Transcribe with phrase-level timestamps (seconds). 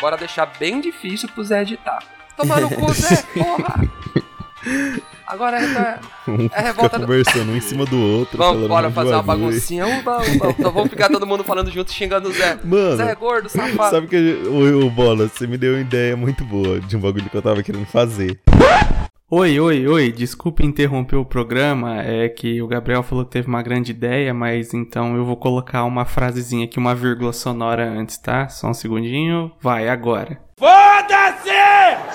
[0.00, 2.02] Bora deixar bem difícil pro Zé editar.
[2.36, 3.88] Tomando o cu, Zé, porra!
[5.26, 7.06] Agora é, Um é fica revolta do...
[7.06, 8.38] conversando um em cima do outro.
[8.38, 9.86] Vamos, bora um fazer uma baguncinha.
[9.86, 10.50] Uba, uba.
[10.58, 12.58] Então vamos ficar todo mundo falando junto, xingando o Zé.
[12.64, 13.94] Mano, Zé é gordo, safado.
[13.94, 17.28] sabe que o, o Bola, você me deu uma ideia muito boa de um bagulho
[17.28, 18.38] que eu tava querendo fazer.
[19.30, 23.60] Oi, oi, oi, desculpe interromper o programa, é que o Gabriel falou que teve uma
[23.60, 28.48] grande ideia, mas então eu vou colocar uma frasezinha aqui, uma vírgula sonora antes, tá?
[28.48, 30.40] Só um segundinho, vai, agora.
[30.56, 31.50] Foda-se,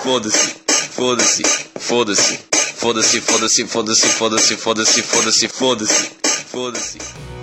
[0.02, 1.44] foda-se,
[1.78, 2.34] foda-se,
[2.74, 6.12] foda-se, foda-se, foda-se, foda-se, foda-se, foda-se, foda-se,
[6.48, 7.43] foda-se.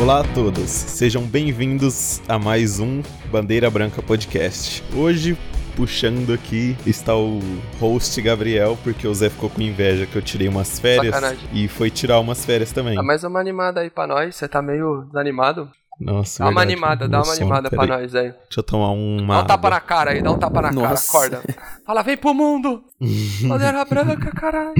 [0.00, 4.82] Olá a todos, sejam bem-vindos a mais um Bandeira Branca Podcast.
[4.94, 5.36] Hoje,
[5.76, 7.40] puxando aqui, está o
[7.80, 11.48] host Gabriel, porque o Zé ficou com inveja que eu tirei umas férias Sacanagem.
[11.52, 12.94] e foi tirar umas férias também.
[12.94, 14.36] Dá mais uma animada aí pra nós.
[14.36, 15.68] Você tá meio desanimado?
[16.00, 18.30] Nossa, Dá uma verdade, animada, dá uma sono, animada pra nós aí.
[18.30, 19.34] Deixa eu tomar uma.
[19.38, 19.70] Dá um tapa água.
[19.70, 21.08] na cara aí, dá um tapa na cara, Nossa.
[21.08, 21.42] acorda.
[21.84, 22.84] Fala, vem pro mundo!
[23.48, 24.74] Bandeira branca, caralho.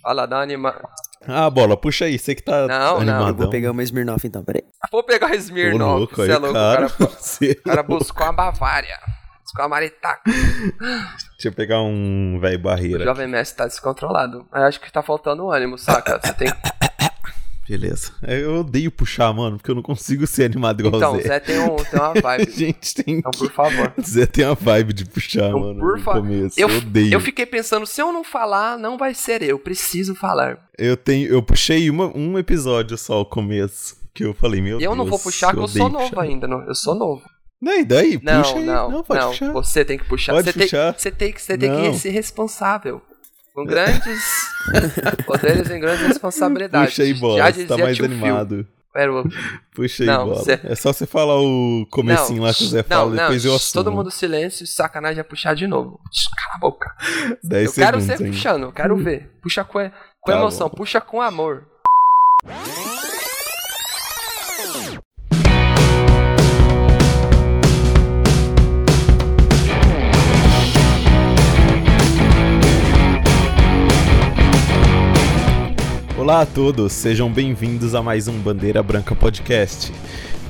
[0.00, 0.80] Fala, dá uma animada.
[1.26, 3.28] Ah, bola, puxa aí, você que tá Não, não, animadão.
[3.28, 4.62] Eu vou pegar uma Smirnoff então, peraí.
[4.90, 5.98] Vou pegar o Ô, Smirnoff.
[5.98, 8.98] louco, Você aí, é louco, cara, o cara, você- o cara buscou a Bavária.
[9.42, 10.22] Buscou a Maritaca.
[10.24, 13.04] Deixa eu pegar um velho O barreira.
[13.04, 14.46] Jovem Mestre tá descontrolado.
[14.52, 16.18] Eu acho que tá faltando ânimo, saca?
[16.22, 16.48] Você tem...
[17.68, 18.12] Beleza.
[18.22, 21.28] É, Eu odeio puxar, mano, porque eu não consigo ser animado igual Então, o Zé.
[21.28, 22.50] Zé tem, um, tem uma vibe.
[22.50, 23.14] gente tem.
[23.18, 23.92] Então, por favor.
[24.04, 25.80] Zé tem uma vibe de puxar, Então, mano.
[25.80, 26.30] por favor.
[26.30, 27.12] Eu, Eu, odeio.
[27.14, 29.58] eu fiquei pensando, se eu não falar, não vai ser eu.
[29.58, 30.58] Preciso falar.
[30.78, 31.28] Eu tenho.
[31.28, 33.96] Eu puxei uma, um episódio só o começo.
[34.12, 34.96] Que eu falei, meu E eu Deus.
[34.96, 36.22] não vou puxar, porque eu sou novo puxar.
[36.22, 36.46] ainda.
[36.46, 37.22] não- Eu sou novo.
[37.60, 38.20] Não, e daí?
[38.22, 38.64] Não, Puxa aí.
[38.64, 39.30] não, Não, pode não.
[39.30, 39.52] puxar.
[39.52, 40.34] Você tem que puxar.
[40.34, 40.92] Pode você, puxar.
[40.92, 41.92] Tem, você tem que, você tem Não.
[41.92, 43.00] que ser responsável.
[43.54, 44.22] Com grandes
[45.26, 46.90] poderes e grandes responsabilidades.
[46.90, 47.38] Puxa aí, bola.
[47.38, 48.06] Já Você tá mais Phil.
[48.06, 48.66] animado.
[48.96, 49.24] Era o-
[49.74, 50.42] Puxa aí, Não, bola.
[50.64, 53.56] É só você falar o comecinho lá que o Zé fala, não, depois eu não,
[53.56, 53.84] assumo.
[53.84, 56.00] todo mundo silêncio, sacanagem é puxar de novo.
[56.36, 56.94] Cala a boca.
[57.44, 58.32] 10 eu quero segundos, ser hein?
[58.32, 59.30] puxando, eu quero ver.
[59.42, 59.78] Puxa com,
[60.20, 60.74] com Tá emoção, bom.
[60.76, 61.64] puxa com amor.
[76.24, 79.92] Olá a todos, sejam bem-vindos a mais um Bandeira Branca Podcast.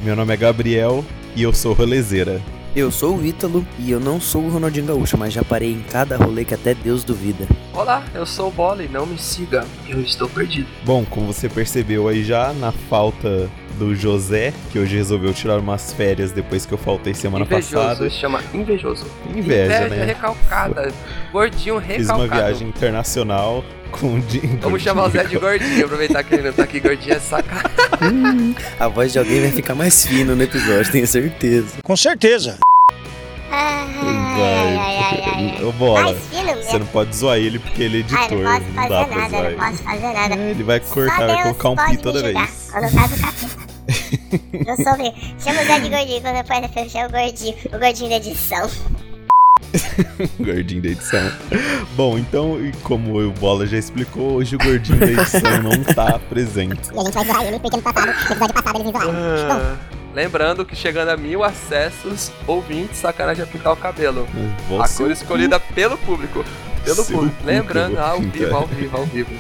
[0.03, 1.05] Meu nome é Gabriel
[1.35, 2.41] e eu sou rolezeira.
[2.77, 5.81] Eu sou o Ítalo e eu não sou o Ronaldinho Gaúcho, mas já parei em
[5.81, 7.49] cada rolê que até Deus duvida.
[7.73, 10.69] Olá, eu sou o Bola e não me siga, eu estou perdido.
[10.85, 15.93] Bom, como você percebeu aí já, na falta do José, que hoje resolveu tirar umas
[15.93, 18.11] férias depois que eu faltei semana invejoso, passada.
[18.11, 19.07] se chama invejoso.
[19.29, 20.05] Inveja, né?
[20.05, 20.93] recalcada,
[21.33, 22.21] gordinho Fiz recalcado.
[22.21, 23.65] uma viagem internacional
[23.99, 24.21] com...
[24.21, 27.19] de- Vamos chamar o Zé de gordinho, aproveitar que ele não tá aqui gordinho, é
[27.21, 27.71] saca.
[28.79, 31.77] A voz de alguém vai ficar mais fina no episódio, tenho certeza.
[31.83, 32.59] Com certeza.
[33.51, 35.63] Vai.
[35.65, 38.53] Ô, Bola, Mais fino você não pode zoar ele porque ele é Ai, editor, não
[38.53, 39.57] posso não fazer dá pra nada, zoar não ele.
[39.57, 40.35] posso fazer nada.
[40.35, 42.35] É, ele vai Só cortar, vai Deus colocar um pi toda vez.
[42.35, 43.55] Capeta.
[44.53, 45.13] Eu soube.
[45.39, 47.55] Chama o Zé de gordinho quando eu for fechar o gordinho.
[47.73, 48.71] O gordinho da edição.
[50.39, 51.31] Gordinho da edição.
[51.97, 56.19] Bom, então, e como o Bola já explicou, hoje o gordinho da edição não tá
[56.29, 56.91] presente.
[56.95, 59.13] E a gente vai zoar ele porque no passado, no episódio passado, eles me zoaram.
[59.17, 59.77] Ah,
[60.15, 64.29] Lembrando que chegando a mil acessos, ouvintes, sacanagem é pintar o cabelo.
[64.81, 66.45] A Você cor escolhida pelo público.
[66.85, 69.31] Pelo cu Lembrando, ao vivo, ao vivo, ao vivo.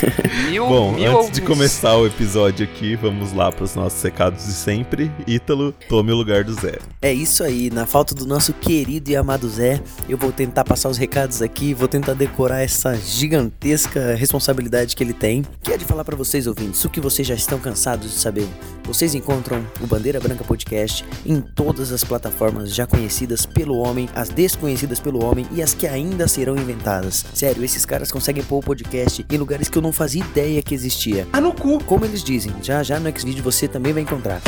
[0.48, 1.40] Mil, Bom, mil antes de ouvintes.
[1.40, 5.10] começar o episódio aqui, vamos lá pros nossos recados de sempre.
[5.26, 6.78] Ítalo, tome o lugar do Zé.
[7.02, 10.88] É isso aí, na falta do nosso querido e amado Zé, eu vou tentar passar
[10.88, 15.84] os recados aqui, vou tentar decorar essa gigantesca responsabilidade que ele tem, que é de
[15.84, 18.48] falar pra vocês ouvintes o que vocês já estão cansados de saber.
[18.84, 24.28] Vocês encontram o Bandeira Branca Podcast em todas as plataformas já conhecidas pelo homem, as
[24.28, 26.93] desconhecidas pelo homem e as que ainda serão inventadas.
[27.02, 30.74] Sério, esses caras conseguem pôr o podcast em lugares que eu não fazia ideia que
[30.74, 31.26] existia.
[31.32, 31.82] Ah, no cu!
[31.84, 34.40] Como eles dizem, já já no Xvideo você também vai encontrar.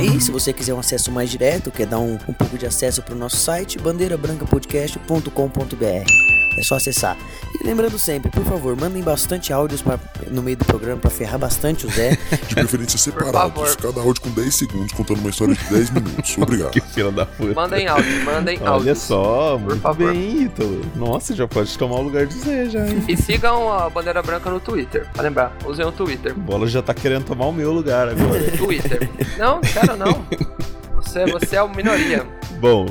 [0.00, 3.02] E se você quiser um acesso mais direto, quer dar um, um pouco de acesso
[3.02, 6.37] para o nosso site, bandeirabrancapodcast.com.br.
[6.58, 7.16] É só acessar.
[7.60, 9.98] E lembrando sempre, por favor, mandem bastante áudios pra-
[10.30, 12.18] no meio do programa para ferrar bastante o Zé.
[12.48, 16.36] De preferência separados, cada áudio com 10 segundos, contando uma história de 10 minutos.
[16.38, 16.70] Obrigado.
[16.78, 17.54] Que fila da puta.
[17.54, 18.96] Mandem áudio, mandem Olha áudio.
[18.96, 20.12] só, muito favor.
[20.12, 20.80] bem, Ítalo.
[20.96, 23.04] Nossa, já pode tomar o lugar do Zé já, hein?
[23.08, 25.06] E sigam a Bandeira Branca no Twitter.
[25.12, 26.32] Pra lembrar, usem o Twitter.
[26.36, 28.50] O Bola já tá querendo tomar o meu lugar agora.
[28.56, 29.08] Twitter.
[29.38, 30.24] Não, quero não.
[31.26, 32.26] Você, você é o minoria.
[32.60, 32.86] Bom,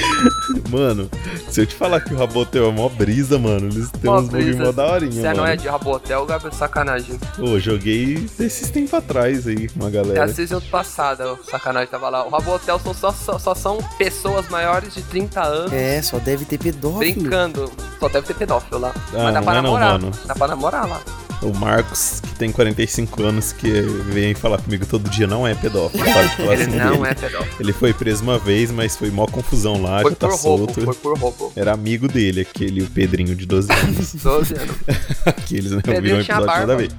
[0.69, 1.09] Mano,
[1.49, 4.27] se eu te falar que o Rabotel é mó brisa, mano, eles têm Mó uns
[4.29, 4.61] brisa.
[4.63, 5.37] mó daorinha, Você mano.
[5.37, 7.17] não é de Rabotel, Gabriel, sacanagem.
[7.37, 10.23] Pô, joguei esses tempos atrás aí com uma É galera.
[10.25, 12.25] a season passada, o sacanagem tava lá.
[12.25, 16.43] O Rabotel são só, só, só são pessoas maiores de 30 anos É, só deve
[16.45, 16.99] ter pedófilo.
[16.99, 17.71] brincando.
[17.99, 18.91] Só deve ter pedófilo lá.
[19.13, 19.91] Ah, Mas dá não pra é não, namorar.
[19.99, 20.11] mano.
[20.25, 21.01] Dá pra namorar lá.
[21.43, 23.69] O Marcos, que tem 45 anos, que
[24.11, 26.03] vem falar comigo todo dia, não é pedófilo.
[26.51, 27.07] Ele assim não dele.
[27.07, 27.55] é pedófilo.
[27.59, 30.81] Ele foi preso uma vez, mas foi mó confusão lá, Foi já tá roubo, solto.
[30.81, 31.51] foi por roubo.
[31.55, 34.13] Era amigo dele, aquele o Pedrinho de 12 anos.
[34.23, 34.75] 12 anos.
[35.25, 35.81] Aqueles, né?
[35.83, 36.91] Viram um Pedrinho tinha episódio nada a ver.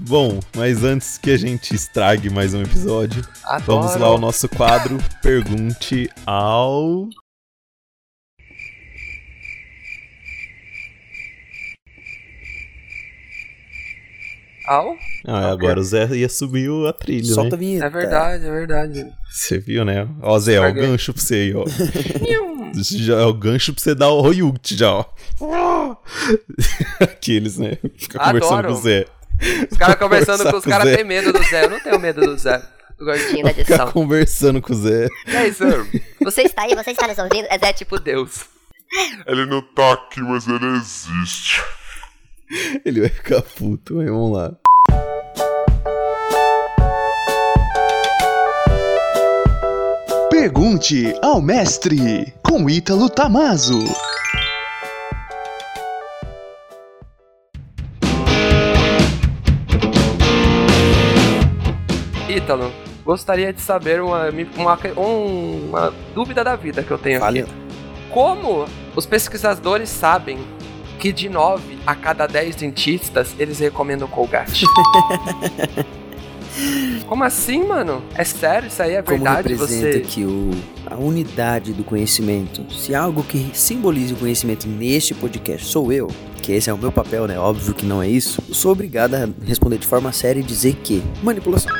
[0.00, 3.80] Bom, mas antes que a gente estrague mais um episódio, Adoro.
[3.82, 7.08] vamos lá ao nosso quadro Pergunte ao.
[14.66, 14.96] Au?
[15.26, 17.64] Ah, agora o Zé ia subir a trilha, Solta a né?
[17.64, 17.86] vinheta.
[17.86, 19.06] É verdade, é verdade.
[19.30, 20.08] Você viu, né?
[20.22, 21.64] Ó, Zé, ó, o gancho pra você aí, ó.
[22.74, 25.04] Já é o gancho pra você dar o Royult já, ó.
[27.00, 27.78] Aqueles, né?
[27.96, 28.74] Fica conversando Adoro.
[28.74, 29.06] com o Zé.
[29.70, 31.64] Os caras conversando com os o caras têm medo do Zé.
[31.64, 32.62] Eu não tenho medo do Zé.
[32.98, 33.90] Do gordinho da edição.
[33.92, 35.08] conversando com o Zé.
[35.26, 35.86] E aí, senhor?
[36.22, 37.46] Você está aí, você está nos ouvindo?
[37.50, 38.44] É Zé tipo Deus.
[39.26, 41.60] Ele não tá aqui, mas ele existe.
[42.84, 44.56] Ele vai ficar puto, mas vamos lá.
[50.30, 53.84] Pergunte ao mestre com Ítalo Tamazo.
[62.28, 62.72] Ítalo,
[63.04, 67.40] gostaria de saber uma, uma, um- uma dúvida da vida que eu tenho Fale.
[67.42, 67.52] aqui.
[68.10, 70.38] Como os pesquisadores sabem
[71.04, 74.64] que de 9 a cada 10 dentistas eles recomendam Colgate?
[77.06, 78.02] Como assim, mano?
[78.14, 78.68] É sério?
[78.68, 79.48] Isso aí é Como verdade?
[79.50, 79.98] representa Você.
[79.98, 80.50] aqui o,
[80.86, 82.64] a unidade do conhecimento?
[82.72, 86.08] Se algo que simbolize o conhecimento neste podcast sou eu,
[86.40, 87.38] que esse é o meu papel, né?
[87.38, 88.42] Óbvio que não é isso.
[88.48, 91.70] Eu sou obrigado a responder de forma séria e dizer que manipulação.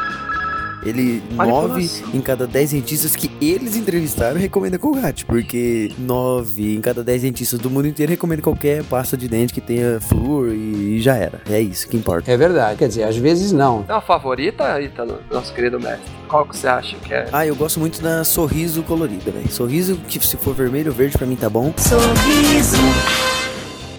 [0.84, 7.02] Ele, nove em cada dez dentistas que eles entrevistaram recomenda Colgate, porque nove em cada
[7.02, 11.16] dez dentistas do mundo inteiro recomenda qualquer pasta de dente que tenha flúor e já
[11.16, 11.40] era.
[11.48, 12.31] É isso que importa.
[12.31, 13.82] É verdade, quer dizer, às vezes não.
[13.82, 16.04] Tem uma favorita, Ítalo, nosso querido mestre?
[16.28, 17.28] Qual que você acha que é?
[17.32, 19.50] Ah, eu gosto muito da sorriso colorida, velho.
[19.50, 21.72] Sorriso que se for vermelho ou verde pra mim tá bom.
[21.76, 23.33] Sorriso.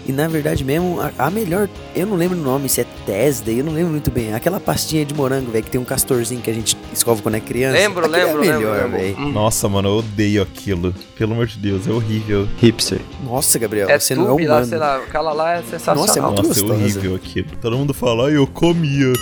[0.08, 3.50] E na verdade mesmo, a, a melhor, eu não lembro o nome, se é Tesda,
[3.50, 4.32] eu não lembro muito bem.
[4.34, 7.40] Aquela pastinha de morango, velho, que tem um castorzinho que a gente escova quando é
[7.40, 7.76] criança.
[7.76, 8.58] Lembro, lembro, é a lembro.
[8.58, 8.98] melhor, lembro.
[8.98, 9.18] velho.
[9.18, 9.32] Hum.
[9.32, 10.94] Nossa, mano, eu odeio aquilo.
[11.18, 12.48] Pelo amor de Deus, é horrível.
[12.58, 13.00] Hipster.
[13.24, 14.66] Nossa, Gabriel, É você não é tube lá, humano.
[14.68, 16.06] sei lá, aquela lá é sensacional.
[16.06, 16.74] Nossa, é muito Nossa, é gostosa.
[16.74, 17.48] horrível aquilo.
[17.60, 19.12] Todo mundo fala, ai, eu comia.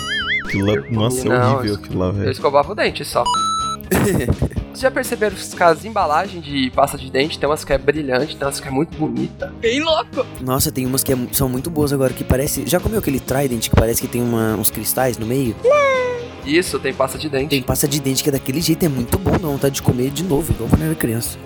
[0.45, 2.31] Aquilo lá, nossa, é Não, horrível aquilo lá, Eu velho.
[2.31, 3.23] escovava o dente só.
[4.75, 8.35] Vocês já perceberam que as embalagens de pasta de dente tem umas que é brilhante,
[8.35, 9.53] tem umas que é muito bonita.
[9.61, 10.25] Bem louco!
[10.41, 12.63] Nossa, tem umas que é- são muito boas agora, que parece...
[12.67, 15.55] Já comeu aquele Trident que parece que tem uma- uns cristais no meio?
[16.45, 17.51] Isso, tem pasta de dente.
[17.51, 20.09] Tem pasta de dente que é daquele jeito, é muito bom, dá vontade de comer
[20.11, 21.37] de novo, igual quando eu era criança.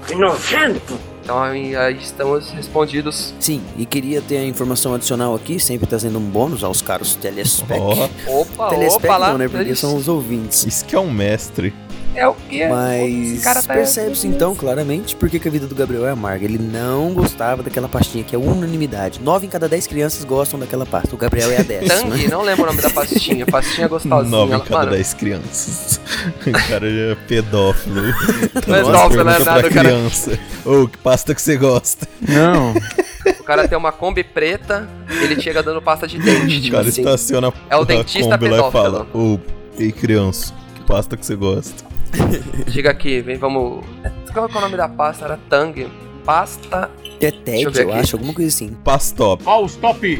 [1.24, 3.36] Então aí, aí estamos respondidos.
[3.40, 7.80] Sim, e queria ter a informação adicional aqui, sempre trazendo um bônus aos caros telespec.
[7.80, 9.32] Ó, Opa, Telespec opa lá.
[9.34, 9.48] não, né?
[9.48, 10.66] Porque eles- são os ouvintes.
[10.66, 11.72] isso que é um mestre.
[12.16, 12.36] É o?
[12.50, 16.10] Esse Mas cara tá- percebe-se então claramente por que que a vida do Gabriel é
[16.12, 16.44] amarga.
[16.44, 19.22] Ele não gostava daquela pastinha que é unanimidade.
[19.22, 21.14] Nove em cada dez crianças gostam daquela pasta.
[21.14, 22.12] O Gabriel é a décima.
[22.12, 23.46] Tang, não lembro o nome da pastinha.
[23.46, 24.30] Pastinha gostosinha.
[24.30, 26.00] Nove em cada dez crianças.
[26.46, 28.02] O cara já é pedófilo.
[28.66, 29.90] Pedófilo não é nada, pra cara.
[30.66, 32.08] Ô, que pasta que você gosta?
[32.28, 32.74] Não.
[33.40, 36.58] O cara tem uma Kombi preta, ele chega dando pasta de dente.
[36.58, 37.02] O Tipo cara assim.
[37.02, 39.36] estaciona É o a dentista Kombi lá e fala: pedófilo.
[39.36, 39.40] Ô,
[39.80, 41.89] ei criança, que pasta que você gosta?
[42.72, 43.86] Chega aqui, vem, vamos.
[44.34, 45.26] Qual é o nome da pasta?
[45.26, 45.90] Era Tang.
[46.26, 46.90] Pasta.
[47.20, 48.74] É TED, eu eu acho, alguma coisa assim.
[48.84, 49.44] Pastop.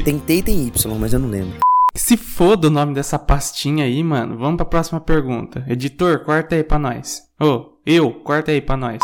[0.02, 1.58] Tem T e tem Y, mas eu não lembro.
[1.94, 4.36] Se foda o nome dessa pastinha aí, mano.
[4.36, 5.64] Vamos pra próxima pergunta.
[5.68, 7.22] Editor, corta aí pra nós.
[7.40, 8.98] Ô, eu, corta aí pra nós.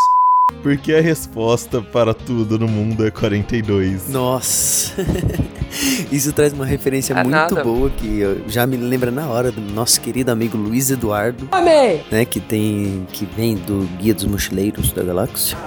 [0.62, 4.08] Porque a resposta para tudo no mundo é 42.
[4.08, 4.94] Nossa.
[6.10, 7.62] Isso traz uma referência É muito nada.
[7.64, 12.00] boa que já me lembra na hora do nosso querido amigo Luiz Eduardo, Amém!
[12.10, 15.58] né, que tem que vem do Guia dos Mochileiros da Galáxia.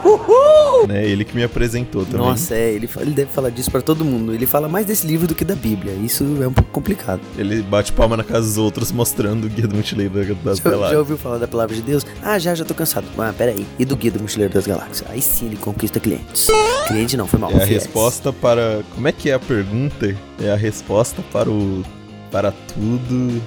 [0.88, 1.06] Né?
[1.06, 2.26] Ele que me apresentou também.
[2.26, 4.34] Nossa, é, ele, ele deve falar disso pra todo mundo.
[4.34, 5.94] Ele fala mais desse livro do que da Bíblia.
[5.94, 7.20] Isso é um pouco complicado.
[7.38, 10.70] Ele bate palma na casa dos outros mostrando o guia do mochileiro das Já, já
[10.72, 11.00] galáxias.
[11.00, 12.06] ouviu falar da palavra de Deus?
[12.24, 13.06] Ah, já, já tô cansado.
[13.18, 13.66] Ah, pera aí.
[13.78, 15.10] E do Guia do Mochileiro das Galáxias?
[15.10, 16.48] Aí sim ele conquista clientes.
[16.88, 17.52] Cliente não, foi mal.
[17.52, 17.84] É a fiéis.
[17.84, 18.84] resposta para.
[18.96, 20.16] Como é que é a pergunta?
[20.42, 21.84] É a resposta para o.
[22.32, 23.42] Para tudo.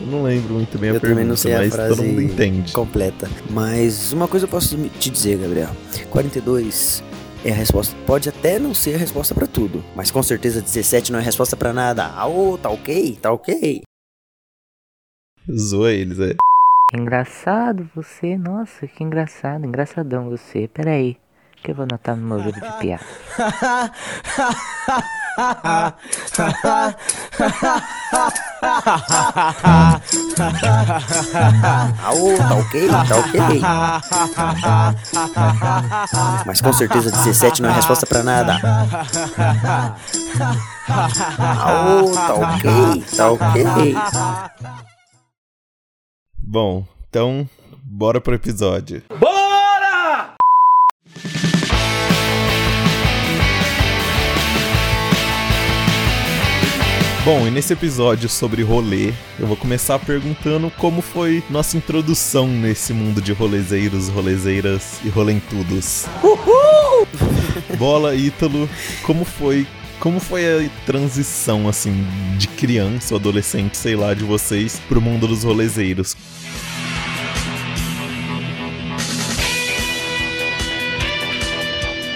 [0.00, 2.04] Eu não lembro muito bem a Eu pergunta, também não sei a mas frase todo
[2.06, 2.72] mundo entende.
[2.72, 3.28] completa.
[3.50, 5.70] Mas uma coisa eu posso te dizer, Gabriel.
[6.10, 7.02] 42
[7.44, 7.96] é a resposta.
[8.06, 11.24] Pode até não ser a resposta pra tudo, mas com certeza 17 não é a
[11.24, 12.04] resposta pra nada.
[12.06, 12.26] Ah,
[12.62, 13.18] tá ok?
[13.20, 13.82] Tá ok?
[15.58, 16.36] Zoa eles, é.
[16.90, 20.66] Engraçado você, nossa, que engraçado, engraçadão você.
[20.68, 21.18] Pera aí,
[21.62, 23.04] que eu vou anotar no meu livro de piada.
[25.36, 25.92] Ah,
[32.14, 32.88] ô, tá ok?
[32.88, 33.40] Tá ok?
[36.46, 38.58] Mas com certeza 17 não é resposta pra nada.
[40.88, 43.04] Ah, ô, tá ok?
[43.14, 43.94] Tá ok?
[46.50, 47.46] Bom, então,
[47.84, 49.02] bora pro episódio.
[49.20, 50.34] Bora!
[57.22, 62.94] Bom, e nesse episódio sobre rolê, eu vou começar perguntando como foi nossa introdução nesse
[62.94, 66.06] mundo de rolezeiros, rolezeiras e rolentudos.
[66.24, 67.06] Uhul!
[67.76, 68.66] Bola, Ítalo,
[69.02, 69.66] como foi
[70.00, 75.26] como foi a transição, assim, de criança ou adolescente, sei lá, de vocês pro mundo
[75.26, 76.16] dos rolezeiros?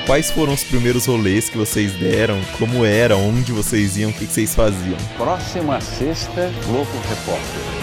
[0.06, 2.40] Quais foram os primeiros rolês que vocês deram?
[2.58, 3.16] Como era?
[3.16, 4.10] Onde vocês iam?
[4.10, 4.96] O que vocês faziam?
[5.16, 7.82] Próxima sexta, Globo Repórter.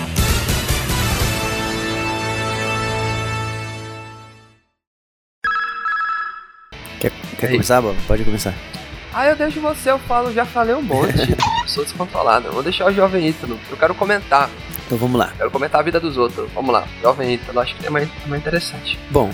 [7.00, 7.98] Quer, quer começar, Bob?
[8.06, 8.79] Pode começar.
[9.20, 11.36] Ah, eu deixo você, eu falo, já falei um monte.
[11.68, 12.54] Sou descontrolado.
[12.54, 13.60] Vou deixar o jovem Ítalo.
[13.70, 14.50] Eu quero comentar.
[14.86, 15.34] Então vamos lá.
[15.36, 16.50] Quero comentar a vida dos outros.
[16.54, 16.88] Vamos lá.
[17.02, 18.98] Jovem Ítalo, acho que é mais, é mais interessante.
[19.12, 19.30] Bom,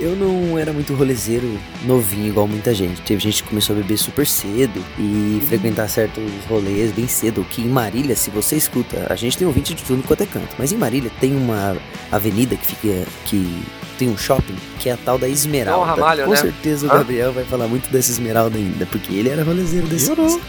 [0.00, 3.02] eu não era muito rolezeiro novinho igual muita gente.
[3.02, 7.44] Teve gente que começou a beber super cedo e frequentar certos rolês bem cedo.
[7.44, 10.56] Que em Marília, se você escuta, a gente tem ouvinte de tudo quanto é canto.
[10.58, 11.76] Mas em Marília tem uma
[12.10, 13.06] avenida que fica.
[13.26, 13.62] que
[13.98, 15.86] tem um shopping que é a tal da Esmeralda.
[15.86, 16.36] Não, Ramalho, Com né?
[16.36, 16.98] certeza o Hã?
[16.98, 20.10] Gabriel vai falar muito dessa Esmeralda ainda, porque ele era rolezeiro desse.
[20.10, 20.40] Eu não.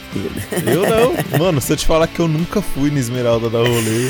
[0.65, 1.13] Eu não.
[1.39, 4.09] Mano, se eu te falar que eu nunca fui na Esmeralda da rolê,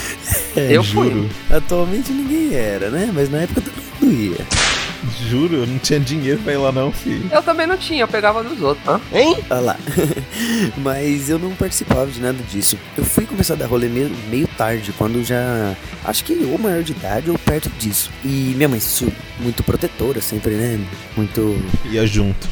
[0.55, 1.29] É, Eu juro.
[1.49, 3.11] Atualmente ninguém era, né?
[3.13, 4.45] Mas na época todo mundo ia.
[5.29, 7.29] Juro, eu não tinha dinheiro pra ir lá não, filho.
[7.31, 8.87] Eu também não tinha, eu pegava dos outros.
[8.87, 8.99] Hã?
[9.13, 9.37] Hein?
[9.49, 9.77] Olha lá.
[10.77, 12.77] Mas eu não participava de nada disso.
[12.97, 15.75] Eu fui começar a dar rolê meio, meio tarde, quando já.
[16.05, 18.09] Acho que ou maior de idade ou perto disso.
[18.23, 18.79] E minha mãe,
[19.39, 20.79] muito protetora, sempre, né?
[21.15, 21.61] Muito.
[21.85, 22.47] Ia junto.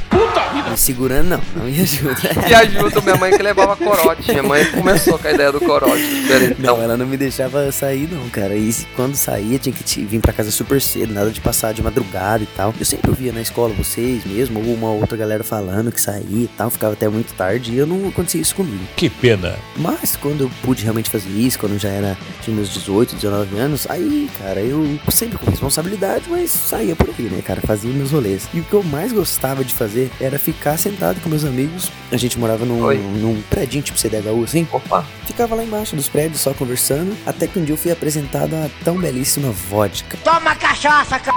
[0.75, 1.41] Me segurando, não.
[1.55, 2.21] Não ia junto.
[2.49, 4.29] E ajuda minha mãe que levava corote.
[4.29, 6.05] Minha mãe começou com a ideia do corote.
[6.05, 6.75] Diferentão.
[6.75, 8.55] Não, ela não me deixava sair, não, cara.
[8.55, 12.43] E quando saía, tinha que vir pra casa super cedo, nada de passar de madrugada
[12.43, 12.73] e tal.
[12.77, 16.49] Eu sempre ouvia na escola vocês mesmo, ou uma outra galera falando que saía e
[16.57, 18.83] tal, ficava até muito tarde e eu não acontecia isso comigo.
[18.97, 19.55] Que pena.
[19.77, 23.57] Mas quando eu pude realmente fazer isso, quando eu já era tinha meus 18, 19
[23.57, 28.11] anos, aí, cara, eu sempre com responsabilidade, mas saía por aí, né, cara, fazia meus
[28.11, 28.49] rolês.
[28.53, 31.91] E o que eu mais gostava de fazer era ficar sentado com meus amigos.
[32.11, 32.97] A gente morava num, Oi.
[32.97, 34.67] num prédio tipo CDHU, assim.
[34.71, 35.05] Opa.
[35.25, 38.69] Ficava lá embaixo dos prédios só conversando, até que um dia eu fui apresentado a
[38.83, 40.17] tão belíssima vodka.
[40.23, 41.31] Toma cachaça, c...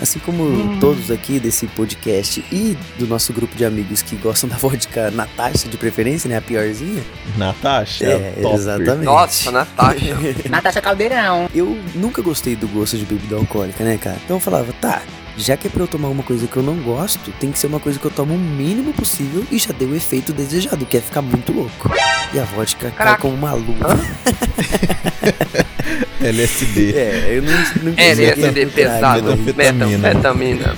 [0.00, 4.56] Assim como todos aqui desse podcast e do nosso grupo de amigos que gostam da
[4.56, 7.02] vodka Natasha de preferência, né, a piorzinha.
[7.36, 8.04] Natasha?
[8.06, 8.54] É, top.
[8.54, 9.04] exatamente.
[9.04, 10.16] Nossa, Natasha.
[10.48, 11.48] Natasha Caldeirão.
[11.54, 14.18] Eu nunca gostei do gosto de bebida alcoólica, né, cara?
[14.24, 15.02] Então eu falava, tá,
[15.40, 17.66] já que é pra eu tomar uma coisa que eu não gosto, tem que ser
[17.66, 20.96] uma coisa que eu tomo o mínimo possível e já deu o efeito desejado, que
[20.96, 21.90] é ficar muito louco.
[22.32, 23.22] E a vodka cai Caraca.
[23.22, 23.98] como uma luva.
[26.20, 26.92] LSD.
[26.92, 27.52] É, eu não,
[27.84, 29.98] não quis LSD pesado, Metanfetamina.
[29.98, 30.76] metanfetamina,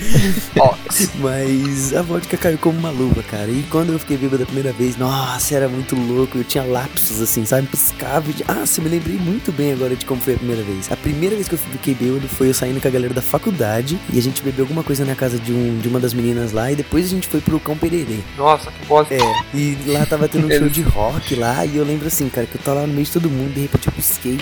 [0.58, 1.10] ox.
[1.16, 3.50] Mas a vodka caiu como uma luva, cara.
[3.50, 6.38] E quando eu fiquei bêbado a primeira vez, nossa, era muito louco.
[6.38, 7.66] Eu tinha lapsos assim, sabe?
[7.66, 8.30] Piscava.
[8.30, 10.90] e- Ah, você me lembrei muito bem agora de como foi a primeira vez.
[10.92, 13.98] A primeira vez que eu fiquei bêbado foi eu saindo com a galera da faculdade.
[14.12, 16.70] E a gente bebeu alguma coisa na casa de, um, de uma das meninas lá.
[16.70, 18.18] E depois a gente foi pro Cão Pererê.
[18.38, 19.14] Nossa, que bosta.
[19.14, 19.18] É,
[19.54, 21.66] e lá tava tendo um show de rock lá.
[21.66, 23.52] E eu lembro assim, cara, que eu tava lá no meio de todo mundo.
[23.52, 24.38] De repente eu pisquei.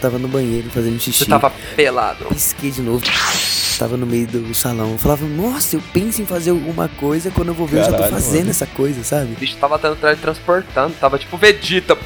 [0.00, 1.18] Tava no banheiro fazendo xixi.
[1.18, 2.24] Você tava pelado.
[2.26, 3.02] Pisquei de novo.
[3.78, 4.92] Tava no meio do salão.
[4.92, 7.30] Eu falava, nossa, eu penso em fazer alguma coisa.
[7.30, 8.50] Quando eu vou ver, eu já tô Caralho, fazendo mano.
[8.50, 9.32] essa coisa, sabe?
[9.32, 9.78] O bicho tava
[10.20, 11.96] transportando, tava tipo Vegeta.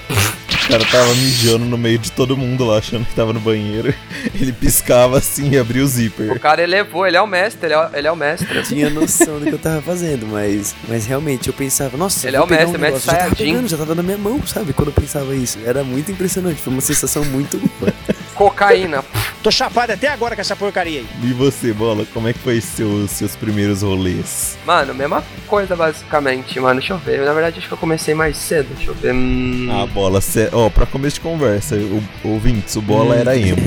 [0.67, 3.95] O cara tava mijando no meio de todo mundo lá, achando que tava no banheiro.
[4.35, 6.41] Ele piscava assim e abria o O zíper.
[6.41, 8.57] cara elevou, ele é o mestre, ele é, o- ele é o mestre.
[8.57, 12.37] Eu tinha noção do que eu tava fazendo, mas, mas realmente eu pensava, nossa, Ele
[12.37, 14.73] é o pegar mestre, um mestre já tava pegando, já tava na minha mão, sabe?
[14.73, 15.59] Quando eu pensava isso.
[15.65, 17.93] Era muito impressionante, foi uma sensação muito boa.
[18.37, 19.03] Cocaína.
[19.43, 21.07] Tô chapado até agora com essa porcaria aí.
[21.23, 24.59] E você, Bola, como é que foi seus, seus primeiros rolês?
[24.67, 26.81] Mano, mesma coisa basicamente, mano.
[26.81, 27.21] Deixa eu ver.
[27.25, 28.69] Na verdade, acho que eu comecei mais cedo.
[28.77, 29.13] Deixa eu ver.
[29.15, 29.69] Hum...
[29.71, 30.49] Ah, Bola, cê...
[30.53, 33.19] ó, pra começo de conversa, o, ouvintes, o Bola Hum.
[33.21, 33.63] era emo.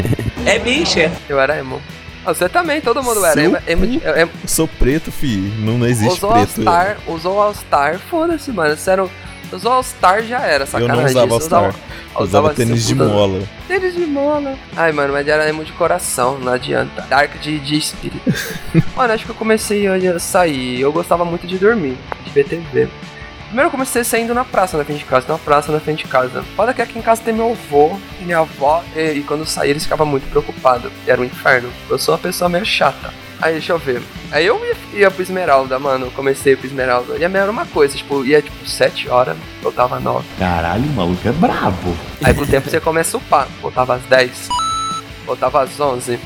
[0.46, 1.12] É bicha.
[1.30, 1.82] Eu era emo.
[2.26, 3.42] Ah, Você também, todo mundo era.
[3.42, 5.38] Emo, emo, emo, Eu sou preto, fi.
[5.60, 6.58] Não, não existe usou preto.
[6.58, 8.76] All-Star, usou All-Star, foda-se, mano.
[8.76, 9.10] Você era, um-
[9.52, 11.04] usou All-Star já era, Eu sacanagem.
[11.04, 11.76] não usava All-Star.
[12.16, 13.42] Eu usava assim, tênis de puta- mola.
[13.68, 14.56] Tênis de mola.
[14.76, 17.02] Ai, mano, mas era emo de coração, não adianta.
[17.04, 18.22] Dark de, de espírito.
[18.96, 20.80] mano, acho que eu comecei a sair.
[20.82, 22.88] Eu gostava muito de dormir, de ver TV.
[23.46, 26.10] Primeiro eu comecei saindo na praça na frente de casa, na praça na frente de
[26.12, 26.44] casa.
[26.56, 29.46] Foda que aqui em casa tem meu avô e minha avó, e, e quando eu
[29.48, 30.92] saía eles ficavam muito preocupados.
[31.08, 31.70] Era um inferno.
[31.90, 33.12] Eu sou uma pessoa meio chata.
[33.42, 34.02] Aí deixa eu ver.
[34.32, 36.08] Aí eu ia, ia pro Esmeralda, mano.
[36.08, 37.18] Eu comecei pro Esmeralda.
[37.18, 40.26] E a minha era uma coisa, tipo, ia tipo 7 horas, voltava 9.
[40.38, 41.96] Caralho, o maluco é brabo.
[42.24, 43.48] Aí com o tempo você começa a upar.
[43.62, 44.50] Voltava às 10.
[45.26, 46.20] Voltava às 11.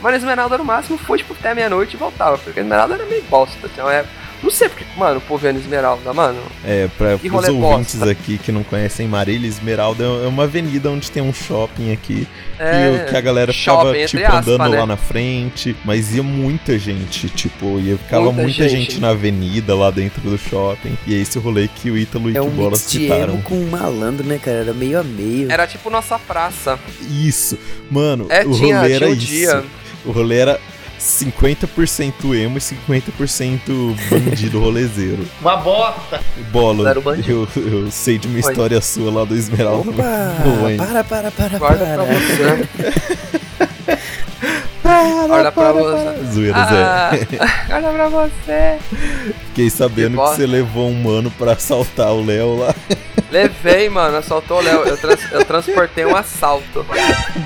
[0.00, 2.38] Mano, Esmeralda no máximo foi tipo até meia-noite e voltava.
[2.38, 3.58] Porque Esmeralda era meio bosta.
[3.64, 4.04] Então é.
[4.42, 6.40] Não sei porque, mano, o povo no Esmeralda, mano.
[6.64, 8.10] É, pra Que os ouvintes bosta.
[8.10, 12.26] aqui que não conhecem Marília, Esmeralda é uma avenida onde tem um shopping aqui.
[12.58, 14.78] É, que, que a galera ficava, tipo, aspas, andando né?
[14.80, 15.76] lá na frente.
[15.84, 18.92] Mas ia muita gente, tipo, ia, ficava Muita muita, gente.
[18.92, 19.00] gente.
[19.00, 20.96] na avenida lá dentro do shopping.
[21.06, 22.90] E é esse o rolê que o Ítalo e É que um o Bola mix
[22.90, 23.34] de citaram.
[23.34, 24.58] emo com um malandro, né, cara?
[24.58, 25.50] Era meio a meio.
[25.50, 26.78] Era tipo nossa praça.
[27.10, 27.58] Isso.
[27.90, 29.26] Mano, É, o tinha- rolê era tinha um isso.
[29.26, 29.64] dia.
[30.04, 30.58] O rolê era
[31.00, 35.26] 50% emo e 50% bandido rolezeiro.
[35.40, 36.20] Uma bosta.
[36.52, 37.48] Bola, Era o bandido.
[37.56, 38.40] eu, eu sei de uma Oi.
[38.40, 39.90] história sua lá do Esmeralda.
[39.90, 40.36] Opa!
[40.44, 40.76] Boa, hein?
[40.78, 42.04] Para, para, para, Guarda para.
[42.04, 42.68] pra você.
[45.02, 46.04] Para, Olha pra para, você.
[46.04, 46.24] para.
[46.32, 47.28] Zoeira, Ah, Zé.
[47.74, 48.78] olha pra você.
[49.48, 50.36] Fiquei sabendo que, bosta.
[50.36, 52.74] você levou um mano pra assaltar o Léo lá.
[53.30, 54.82] Levei, mano, assaltou o Léo.
[54.86, 56.84] Eu, trans- eu transportei um assalto.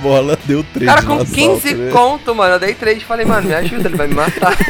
[0.02, 1.90] Bola deu trade Cara, com assalto, 15 né?
[1.92, 2.54] conto, mano.
[2.54, 4.56] Eu dei trade e falei, mano, me ajuda, ele vai me matar.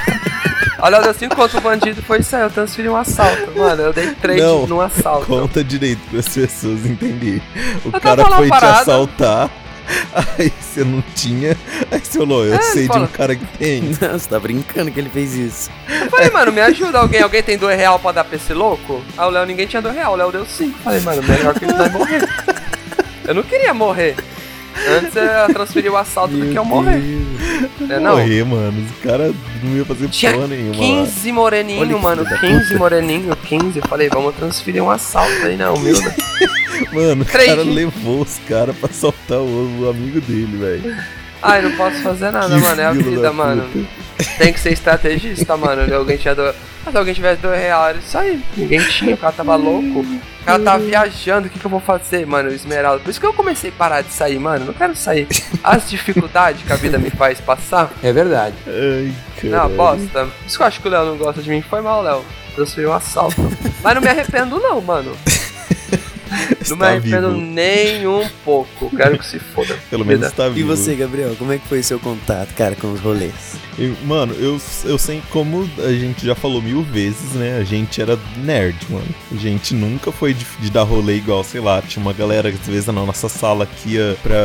[0.80, 3.52] Olha, eu dei 5 conto pro bandido foi isso aí, eu transferi um assalto.
[3.56, 5.26] Mano, eu dei trade Não, num assalto.
[5.26, 7.40] Conta direito pras pessoas entenderem.
[7.84, 9.48] O tava cara foi te assaltar,
[10.38, 11.56] aí você não tinha.
[11.90, 13.04] Aí você falou, eu É, sei de fala.
[13.04, 13.82] um cara que tem.
[14.00, 15.70] Não, você tá brincando que ele fez isso.
[15.88, 17.20] Eu falei, mano, me ajuda alguém.
[17.22, 19.02] Alguém tem 2 real pra dar pra esse louco?
[19.16, 20.12] Aí o Léo, ninguém tinha 2 real.
[20.12, 20.78] O Léo deu 5.
[20.80, 22.28] Falei, mano, melhor que ele vai morrer.
[23.26, 24.16] Eu não queria morrer.
[24.86, 27.00] Antes eu transferi o assalto do que eu morrer.
[27.88, 28.12] É, não.
[28.18, 28.84] Morrer, mano.
[28.84, 30.70] Os caras não ia fazer Tinha porra nenhuma.
[30.72, 30.78] lá.
[31.04, 32.24] 15 moreninho, Olha mano.
[32.26, 32.78] filho da 15 puta.
[32.78, 33.78] moreninho, 15.
[33.78, 36.00] Eu falei, vamos transferir um assalto aí, não, humilde.
[36.92, 40.96] Mano, o cara levou os caras pra assaltar o, o amigo dele, velho.
[41.46, 42.80] Ai, não posso fazer nada, Que mano.
[42.80, 43.68] É a vida, da mano.
[43.70, 44.04] puta.
[44.38, 45.86] Tem que ser estrategista, mano.
[45.86, 46.42] Se alguém tinha do...
[46.86, 48.42] Ah, Se alguém tivesse dois reais, isso aí.
[48.56, 50.00] Ninguém tinha, o cara tava louco.
[50.00, 52.50] O cara tava viajando, o que, que eu vou fazer, mano?
[52.50, 53.00] Esmeralda.
[53.02, 54.66] Por isso que eu comecei a parar de sair, mano.
[54.66, 55.26] Não quero sair.
[55.62, 57.90] As dificuldades que a vida me faz passar.
[58.02, 58.54] É verdade.
[58.66, 60.24] Ai, Não, bosta.
[60.26, 61.62] Por isso que eu acho que o Léo não gosta de mim.
[61.62, 62.24] Foi mal, Léo.
[62.54, 63.36] Transferiu um assalto.
[63.82, 65.14] Mas não me arrependo, não, mano.
[66.30, 67.40] Não me Está arrependo vivo.
[67.40, 68.90] nem um pouco.
[68.96, 69.76] Quero que se foda.
[69.90, 70.34] Pelo menos Vida.
[70.36, 70.68] tá E vivo.
[70.74, 73.32] você, Gabriel, como é que foi seu contato, cara, com os rolês?
[73.78, 77.58] Eu- mano, eu, eu sei como a gente já falou mil vezes, né?
[77.58, 79.06] A gente era nerd, mano.
[79.32, 82.66] A gente nunca foi de, de dar rolê igual, sei lá, tinha uma galera às
[82.66, 84.36] vezes na nossa sala que ia pra,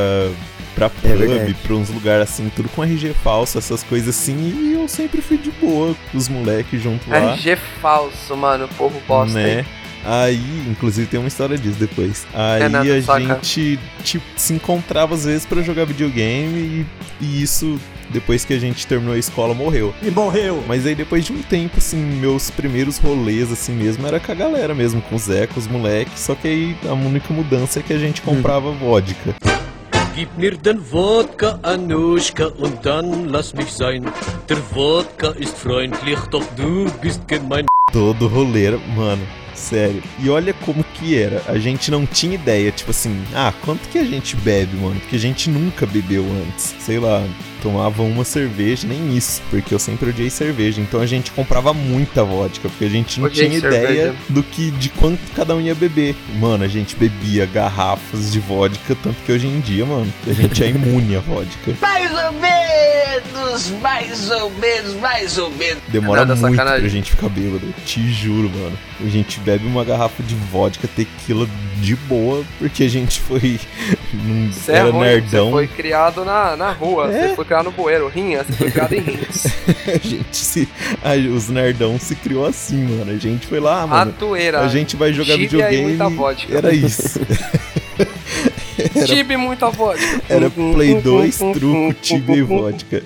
[0.76, 1.54] pra É pub, verdade.
[1.64, 4.36] pra uns lugares assim, tudo com RG falso, essas coisas assim.
[4.38, 7.34] E eu sempre fui de boa com os moleques junto lá.
[7.34, 8.66] RG falso, mano.
[8.66, 9.34] O povo bosta.
[9.34, 9.60] né?
[9.60, 9.66] hein?
[10.06, 12.26] Aí, inclusive tem uma história disso depois.
[12.34, 13.20] Aí É nada, a saca.
[13.20, 16.86] gente tipo, se encontrava às vezes pra jogar videogame
[17.22, 19.94] e, e isso depois que a gente terminou a escola morreu.
[20.02, 20.64] E morreu.
[20.68, 24.36] Mas aí depois de um tempo, assim, meus primeiros rolês assim mesmo era com a
[24.36, 27.84] galera mesmo, com o Zé, com os moleques, só que aí a única mudança é
[27.84, 29.36] que a gente comprava vodka.
[30.16, 34.04] Gib mir den Wodka, Anuschka, und dann lass mich sein.
[34.50, 37.66] Der Wodka ist freundlich, doch du bist gemein.
[37.94, 39.22] Todo rolê, mano.
[39.60, 40.02] Sério.
[40.20, 41.42] E olha como que era.
[41.48, 45.00] A gente não tinha ideia, tipo assim, ah, quanto que a gente bebe, mano?
[45.00, 46.74] Porque a gente nunca bebeu antes.
[46.80, 47.24] Sei lá,
[47.62, 50.80] tomava uma cerveja, nem isso, porque eu sempre odiei cerveja.
[50.82, 53.84] Então a gente comprava muita vodka, porque a gente não Odiei tinha cerveja.
[53.92, 56.16] ideia do que de quanto cada um ia beber.
[56.40, 60.64] Mano, a gente bebia garrafas de vodka, tanto que hoje em dia, mano, a gente
[60.64, 61.74] é imune à vodka.
[61.82, 65.82] Mais ou menos, mais ou menos, mais ou menos.
[65.90, 66.82] Demora Nada, muito sacanagem.
[66.82, 67.74] pra gente ficar bêbado.
[67.86, 68.78] Te juro, mano.
[69.04, 73.60] A gente bebe uma garrafa de vodka, tequila de boa, porque a gente foi.
[74.14, 75.46] num- Você é era ruim, nerdão.
[75.46, 77.30] Você foi criado na, na rua, É.
[77.30, 79.46] você foi criado no bueiro, rinha, você foi criado em rins.
[79.88, 80.68] a gente se.
[81.04, 83.12] a- os nerdão se criou assim, mano.
[83.12, 84.12] A gente foi lá, mano.
[84.12, 84.60] Atoeira.
[84.62, 85.84] A gente vai jogar videogame.
[85.98, 86.56] muita vodka.
[86.58, 87.20] Era isso.
[88.96, 90.22] Era- Tibe muita vodka.
[90.30, 93.02] Era Play 2, truco, tibia e vodka.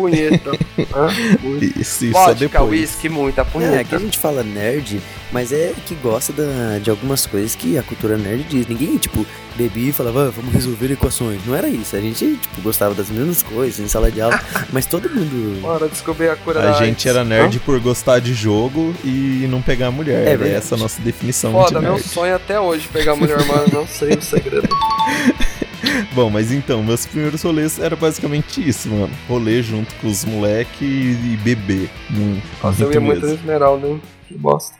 [0.00, 0.50] Punheta.
[0.94, 1.08] Hã?
[1.80, 2.70] Isso, isso Vodka, depois.
[2.70, 3.96] whisky, muita É, aqui punheta.
[3.96, 5.00] a gente fala nerd,
[5.32, 8.66] mas é que gosta da- de algumas coisas que a cultura nerd diz.
[8.66, 11.40] Ninguém, tipo, bebia e falava, "Ah, vamos resolver equações.
[11.46, 11.94] Não era isso.
[11.96, 14.40] A gente, tipo, gostava das mesmas coisas em sala de aula,
[14.72, 15.60] mas todo mundo.
[15.60, 19.60] Bora descobrir a cura A da gente era nerd por gostar de jogo e não
[19.60, 20.40] pegar mulher.
[20.40, 22.08] É essa a nossa definição Foda, de meu nerd.
[22.08, 23.66] sonho até hoje pegar mulher, mano.
[23.72, 24.68] Não sei o segredo.
[26.14, 29.12] Bom, mas então, meus primeiros rolês era basicamente isso, mano.
[29.28, 31.90] Rolê junto com os moleque e, e beber.
[32.10, 33.40] Hum, Nossa, eu ia muito no mesmo.
[33.40, 34.02] Esmeralda, hein?
[34.28, 34.76] Que bosta.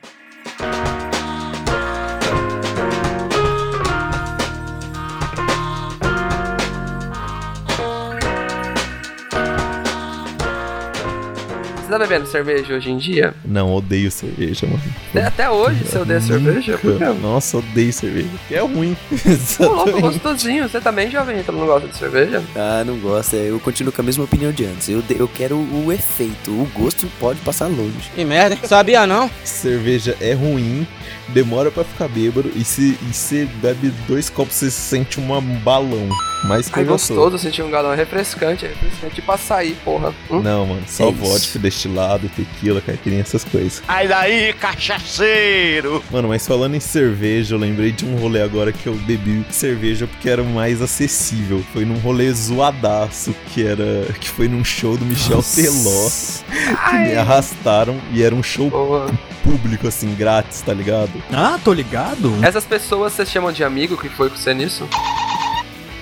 [11.90, 13.35] Tá bebendo cerveja hoje em dia?
[13.44, 14.83] Não, odeio cerveja, mano.
[15.11, 16.79] Até- Até hoje você odeia cerveja?
[16.79, 17.05] Por quê?
[17.20, 18.29] Nossa, odeio cerveja.
[18.48, 18.96] Que é ruim.
[19.59, 20.68] Ô, louco, gostosinho.
[20.68, 22.42] Você também, jovem, então não gosta de cerveja?
[22.57, 23.37] Ah, não gosta.
[23.37, 24.88] Eu continuo com a mesma opinião de antes.
[24.88, 26.50] Eu, eu quero o efeito.
[26.50, 28.11] O gosto pode passar longe.
[28.14, 28.61] Que merda, hein?
[28.64, 29.31] Sabia não?
[29.44, 30.87] cerveja é ruim,
[31.29, 35.40] demora pra ficar bêbado e se e você bebe dois copos você se sente um
[35.61, 36.09] balão.
[36.44, 37.92] Mais que Ai, gostoso sentir um galão.
[37.92, 39.14] É refrescante, é refrescante.
[39.16, 40.14] Tipo açaí, porra.
[40.31, 40.40] Hum?
[40.40, 41.18] Não, mano, só É isso.
[41.20, 43.83] vodka, destilado, tequila, caipirinha, essas coisas.
[43.87, 46.03] Ai daí, cachaceiro!
[46.11, 50.07] Mano, mas falando em cerveja, eu lembrei de um rolê agora que eu bebi cerveja
[50.07, 51.62] porque era o mais acessível.
[51.72, 54.07] Foi num rolê zoadaço que era.
[54.20, 56.11] que foi num show do Michel Teló.
[56.90, 59.11] Que me arrastaram e era um show Boa.
[59.44, 61.11] público, assim, grátis, tá ligado?
[61.33, 62.33] Ah, tô ligado.
[62.42, 64.88] Essas pessoas vocês chamam de amigo que foi com você nisso?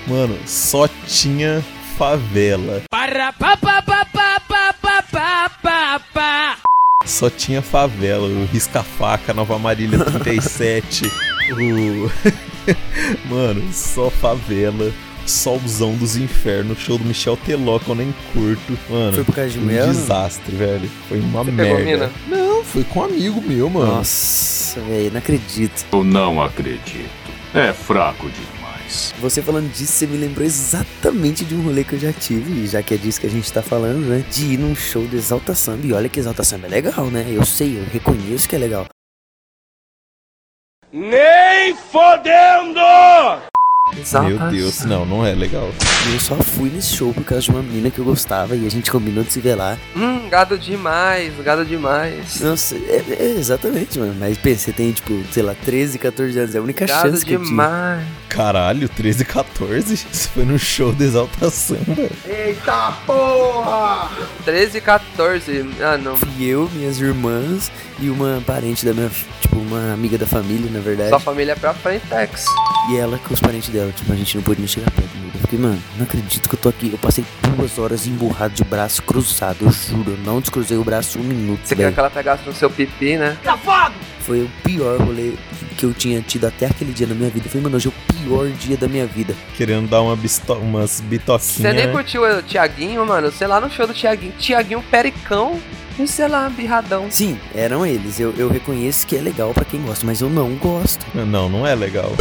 [0.09, 1.63] Mano, só tinha
[1.97, 2.83] favela.
[2.91, 6.57] Para pa pa pa pa pa pa pa pa pa.
[7.05, 11.05] Só tinha favela, o Risca-Faca, Nova Marília 37,
[11.53, 12.11] o.
[13.29, 14.93] Mano, só favela.
[15.27, 18.79] Solzão dos infernos, show do Michel Teló que eu nem curto.
[18.89, 19.93] Mano, Foi por causa de um não?
[19.93, 20.91] desastre, velho.
[21.07, 21.85] Foi uma Você pegou merda.
[21.85, 22.13] mina?
[22.45, 23.97] Não, foi com um amigo meu, mano.
[23.97, 25.85] Nossa, velho, não acredito.
[25.93, 27.11] Eu não acredito.
[27.55, 28.31] É fraco
[29.21, 32.83] Você falando disso, você me lembrou exatamente de um rolê que eu já tive, já
[32.83, 34.25] que é disso que a gente tá falando, né?
[34.31, 35.87] De ir num show do Exalta Samba.
[35.87, 37.27] E olha que Exalta Samba é legal, né?
[37.29, 38.87] Eu sei, eu reconheço que é legal.
[40.93, 42.81] Nem fodendo!
[44.27, 45.71] Meu Deus, não, não é legal.
[46.09, 48.67] E eu só fui nesse show por causa de uma menina que eu gostava e
[48.67, 49.77] a gente combinou de se ver lá.
[49.97, 52.41] Hum, gado demais, gado demais.
[52.41, 54.15] Nossa, é, é, exatamente, mano.
[54.19, 56.55] Mas você tem, tipo, sei lá, 13, 14 anos.
[56.55, 57.51] É a única Gado chance que eu tive.
[57.51, 58.07] demais.
[58.29, 59.95] Caralho, 13 e 14?
[60.13, 62.09] Isso foi no show do Exalta Samba.
[62.27, 64.11] Eita porra!
[64.45, 65.71] 13 e 14.
[65.81, 66.17] Ah, não.
[66.17, 69.11] Fui eu, minhas irmãs e uma parente da minha.
[69.41, 71.09] Tipo, uma amiga da família, na verdade.
[71.11, 72.45] Sua família é pra frentex.
[72.91, 75.11] E ela com os parentes dela, tipo, a gente não pôde nem chegar perto.
[75.17, 75.33] amigo.
[75.35, 76.91] Eu fiquei, mano, não acredito que eu tô aqui.
[76.93, 77.25] Eu passei
[77.57, 80.13] duas horas emburrado de braço cruzado, eu juro.
[80.13, 81.61] Eu não descruzei o braço um minuto.
[81.65, 81.95] Você queria velho.
[81.95, 83.37] que ela pegasse no seu pipi, né?
[84.21, 85.33] Foi o pior rolê
[85.77, 87.49] que eu tinha tido até aquele dia na minha vida.
[87.49, 89.35] Foi, mano, hoje é o pior dia da minha vida.
[89.57, 91.43] Querendo dar uma bisto umas bitoquinhas.
[91.43, 93.31] Você nem curtiu o Tiaguinho, mano?
[93.31, 94.33] Sei lá no show do Tiaguinho.
[94.39, 95.59] Tiaguinho Pericão.
[95.99, 97.11] E sei lá, birradão.
[97.11, 98.21] Sim, eram eles.
[98.21, 101.05] Eu, eu reconheço que é legal pra quem gosta, mas eu não gosto.
[101.15, 102.13] Não, não é legal.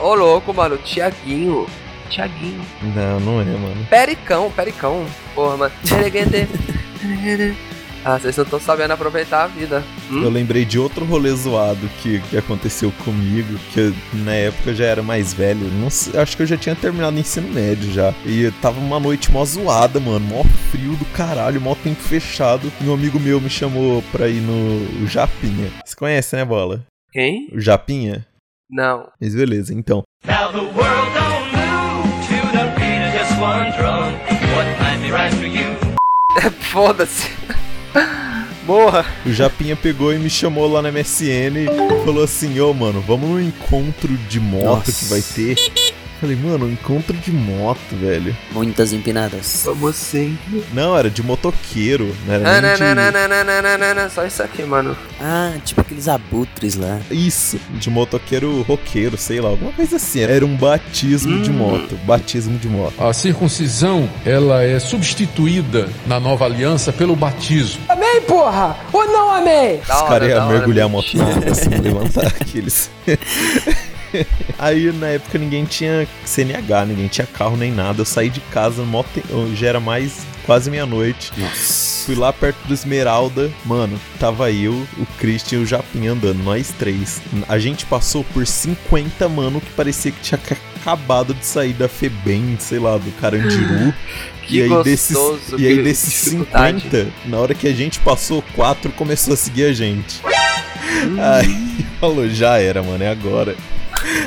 [0.00, 0.78] Ô louco, mano.
[0.78, 1.66] Tiaguinho.
[2.08, 2.62] Tiaguinho.
[2.94, 3.86] Não, não é, mano.
[3.90, 5.04] Pericão, Pericão.
[5.34, 5.72] Porra, mano.
[8.06, 9.82] ah, vocês não estão sabendo aproveitar a vida.
[10.08, 10.22] Hum?
[10.22, 14.74] Eu lembrei de outro rolê zoado que, que aconteceu comigo, que eu, na época eu
[14.76, 15.66] já era mais velho.
[15.80, 18.14] Não sei, acho que eu já tinha terminado o ensino médio já.
[18.24, 20.24] E tava uma noite mó zoada, mano.
[20.24, 22.70] Mó frio do caralho, mó tempo fechado.
[22.80, 25.72] E um amigo meu me chamou pra ir no Japinha.
[25.84, 26.86] Você conhece, né, Bola?
[27.10, 27.48] Quem?
[27.52, 28.24] O Japinha?
[28.70, 29.08] Não.
[29.20, 30.04] Mas beleza, então.
[30.24, 32.96] Now the world don't move to the beat
[33.40, 34.16] one drunk.
[34.54, 35.74] What might be right for you?
[36.70, 37.65] Foda-se.
[38.66, 39.06] Morra.
[39.24, 43.28] O Japinha pegou e me chamou lá na MSN e falou assim: Ô mano, vamos
[43.28, 44.92] num encontro de moto Nossa.
[44.92, 45.56] que vai ter.
[46.20, 48.34] Falei, mano, encontro de moto, velho.
[48.52, 49.62] Muitas empinadas.
[49.64, 50.38] Como assim?
[50.72, 52.80] Não, era de motoqueiro, não era ah, não, de...
[52.80, 54.96] não, não, não, não, não, não, não, só isso aqui, mano.
[55.20, 57.00] Ah, tipo aqueles abutres lá.
[57.10, 60.20] Isso, de motoqueiro roqueiro, sei lá, alguma coisa assim.
[60.20, 61.42] Era um batismo hum.
[61.42, 62.94] de moto, batismo de moto.
[63.02, 67.82] A circuncisão, ela é substituída na nova aliança pelo batismo.
[67.88, 68.76] Amém, porra!
[68.92, 69.80] Ou não amém?
[69.80, 72.90] Os caras iam mergulhar a moto na água, assim, levantar aqueles...
[74.58, 78.00] Aí na época ninguém tinha CNH, ninguém tinha carro nem nada.
[78.00, 79.22] Eu saí de casa, mó te-
[79.54, 81.32] já era mais quase meia-noite.
[82.06, 86.72] Fui lá perto do Esmeralda, mano, tava eu, o Christian e o Japinha andando, nós
[86.78, 87.20] três.
[87.48, 91.88] A gente passou por 50 mano que parecia que tinha ca- acabado de sair da
[91.88, 93.92] Febem, sei lá, do Carandiru.
[94.46, 96.80] Que e aí gostoso, desses, e aí desses dificuldade.
[96.82, 100.20] 50, na hora que a gente passou, quatro começou a seguir a gente.
[100.24, 101.16] Hum.
[101.20, 103.56] Aí falou, já era, mano, é agora.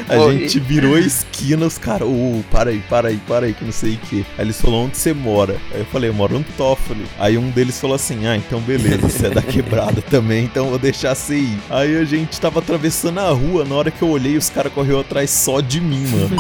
[0.10, 0.40] A Oi.
[0.40, 3.72] gente virou a esquina, os caras, ô, para aí, para aí, para aí, que não
[3.72, 4.26] sei o que.
[4.38, 5.56] Aí eles falaram, onde você mora?
[5.74, 7.06] Aí eu falei, eu moro no Toffoli.
[7.20, 10.80] Aí um deles falou assim, ah, então beleza, você é da quebrada também, então vou
[10.80, 11.58] deixar você ir.
[11.70, 15.00] Aí a gente tava atravessando a rua, na hora que eu olhei, os caras correu
[15.00, 16.36] atrás só de mim, mano.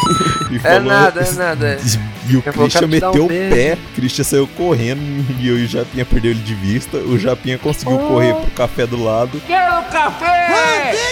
[0.51, 1.79] E É nada, é nada.
[2.29, 5.01] E o Eu Christian te dar um meteu o pé, o Christian saiu correndo
[5.39, 6.97] e eu e o Japinha perdeu ele de vista.
[6.97, 8.07] O Japinha conseguiu Oh.
[8.07, 9.41] correr pro café do lado.
[9.47, 11.05] Quero café!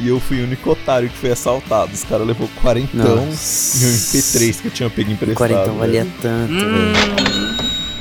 [0.00, 1.92] E eu fui o único otário que foi assaltado.
[1.92, 3.84] Os caras levou quarentão Nossa.
[3.84, 5.36] e um MP3 que eu tinha pego emprestado.
[5.38, 6.92] Quarentão valia tanto, Hum.
[6.92, 7.54] velho.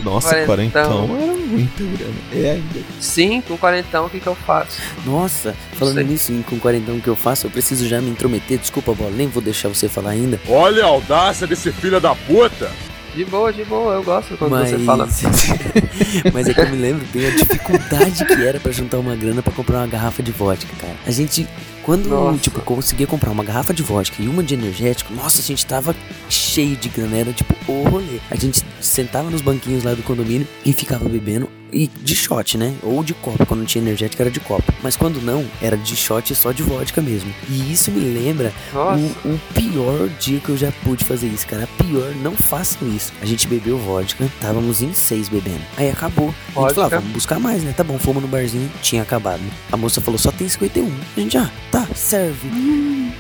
[0.04, 1.08] Nossa, Quarentão.
[1.08, 2.14] quarentão era muita grana.
[2.34, 2.80] É ainda.
[3.00, 4.82] Sim, com quarentão, o que que eu faço?
[5.06, 6.04] Nossa, falando Sei.
[6.04, 8.58] nisso, com o quarentão que eu faço, eu preciso já me intrometer.
[8.58, 10.42] Desculpa, bola, nem vou deixar você falar ainda.
[10.50, 12.70] Olha a audácia desse filho da puta!
[13.16, 14.72] De boa, de boa, eu gosto quando Mas...
[14.72, 15.08] você fala.
[16.34, 19.42] Mas é que eu me lembro bem a dificuldade que era pra juntar uma grana
[19.42, 20.96] pra comprar uma garrafa de vodka, cara.
[21.06, 21.48] A gente,
[21.84, 22.40] quando, Nossa.
[22.40, 25.96] tipo, conseguia comprar uma garrafa de vodka e uma de energético, nossa, a gente tava
[26.30, 28.20] cheio de grana, era tipo o rolê.
[28.32, 31.50] A gente sentava nos banquinhos lá do condomínio e ficava bebendo.
[31.74, 32.76] E de shot, né?
[32.84, 33.46] Ou de copo.
[33.46, 34.72] Quando não tinha energético era de copo.
[34.82, 37.34] Mas quando não, era de shot e só de vodka mesmo.
[37.50, 41.68] E isso me lembra o, o pior dia que eu já pude fazer isso, cara.
[41.78, 43.12] Pior, não façam isso.
[43.22, 45.62] A gente bebeu vodka, estávamos em seis bebendo.
[45.76, 46.34] Aí acabou.
[46.56, 47.74] A gente falou, ah, vamos buscar mais, né?
[47.76, 49.42] Tá bom, fomos no barzinho, tinha acabado.
[49.72, 50.92] A moça falou, só tem 51.
[51.18, 52.50] A gente, ah, tá, serve.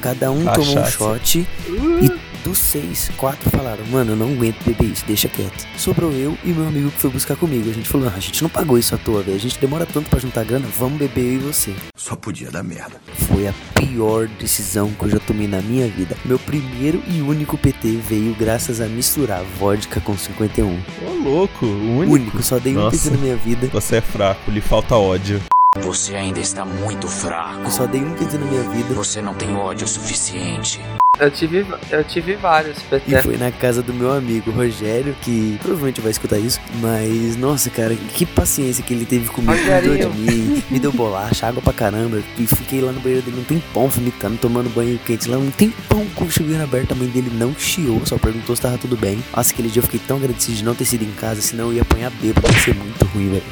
[0.02, 4.92] Cada um tomou um shot e dos seis, quatro falaram, mano, eu não aguento beber
[4.92, 5.66] isso, deixa quieto.
[5.78, 7.70] Sobrou eu e meu amigo que foi buscar comigo.
[7.70, 9.38] A gente falou, ah, a gente não pagou isso à toa, velho.
[9.38, 11.74] A gente demora tanto pra juntar grana, vamos beber eu e você.
[11.96, 13.02] Só podia dar merda.
[13.14, 16.16] Foi a pior decisão que eu já tomei na minha vida.
[16.26, 20.68] Meu primeiro e único PT veio graças a misturar vodka com 51.
[20.68, 22.14] Ô, louco, o único.
[22.14, 22.98] Único, só dei um Nossa.
[22.98, 23.68] PT na minha vida.
[23.68, 25.42] Você é fraco, lhe falta ódio.
[25.82, 27.64] Você ainda está muito fraco.
[27.64, 28.94] Eu só dei um PT na minha vida.
[28.94, 30.80] Você não tem ódio suficiente.
[31.20, 33.22] Eu tive, eu tive vários E PT.
[33.22, 36.60] foi na casa do meu amigo Rogério, que provavelmente vai escutar isso.
[36.82, 39.54] Mas, nossa, cara, que paciência que ele teve comigo.
[39.54, 42.20] Cuidou de mim, me deu bolacha, água pra caramba.
[42.36, 45.38] E fiquei lá no banheiro dele um tempão vomitando, tomando banho quente lá.
[45.38, 46.94] Um tempão com o chuveiro aberto.
[46.94, 49.24] A mãe dele não chiou, só perguntou se tava tudo bem.
[49.38, 51.74] Nossa, aquele dia eu fiquei tão agradecido de não ter sido em casa, senão eu
[51.74, 52.48] ia apanhar bêbado.
[52.52, 53.44] Ia ser muito ruim, velho.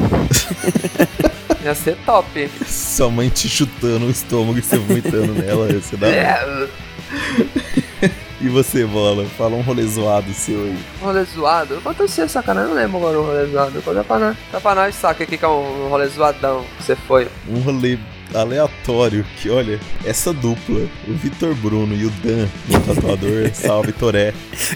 [1.64, 2.50] Ia ser top.
[2.66, 5.68] Sua mãe te chutando o estômago e você vomitando nela.
[5.74, 6.08] Você dá.
[6.08, 6.68] É,
[8.44, 9.24] E você, bola?
[9.38, 10.76] Fala um rolê zoado seu aí.
[11.00, 11.78] rolê zoado.
[11.78, 13.82] Aconteceu sacanagem, eu não lembro agora um rolê zoado.
[13.84, 14.38] Conta pra nós.
[14.48, 17.28] Conta pra nós, saca o que é um rolê zoadão que você foi.
[17.48, 18.00] Um rolê
[18.34, 24.34] aleatório que, olha, essa dupla, o Vitor Bruno e o Dan, o tatuador, salve Toré.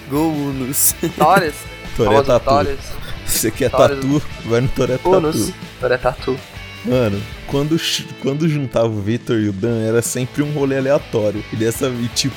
[0.10, 0.94] Gol Unos.
[1.18, 1.56] Torres.
[1.98, 2.46] Toré Tatu.
[2.46, 2.80] Torres.
[3.26, 3.96] Você quer Torres.
[4.00, 4.22] tatu?
[4.46, 5.48] Vai no Toré Unos.
[5.48, 5.54] Tatu.
[5.80, 6.40] Toré Tatu.
[6.86, 7.80] Mano, quando,
[8.22, 11.44] quando juntava o Vitor e o Dan, era sempre um rolê aleatório.
[11.52, 12.36] E dessa, e tipo,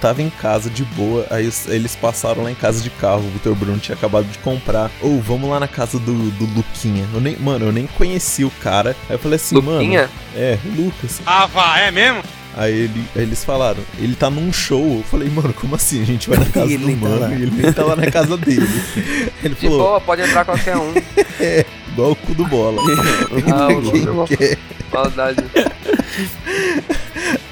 [0.00, 3.20] tava em casa de boa, aí eles passaram lá em casa de carro.
[3.26, 4.90] O Vitor Bruno tinha acabado de comprar.
[5.00, 7.06] Ou vamos lá na casa do, do Luquinha.
[7.14, 8.96] Eu nem, mano, eu nem conheci o cara.
[9.08, 10.00] Aí eu falei assim, Luquinha?
[10.02, 10.12] mano.
[10.36, 11.20] É, o Lucas.
[11.24, 12.22] Ah, vá, é mesmo?
[12.56, 14.98] Aí, ele, aí eles falaram, ele tá num show.
[14.98, 16.02] Eu falei, mano, como assim?
[16.02, 17.30] A gente vai na casa E ele do nem tá mano lá.
[17.30, 18.68] e ele nem tá lá na casa dele.
[19.42, 20.92] Ele De falou, boa, pode entrar qualquer um.
[21.40, 22.80] é, igual o cu do bola.
[23.52, 24.36] Ah, Lucas.
[24.36, 24.58] quer.
[24.92, 25.44] Maldade.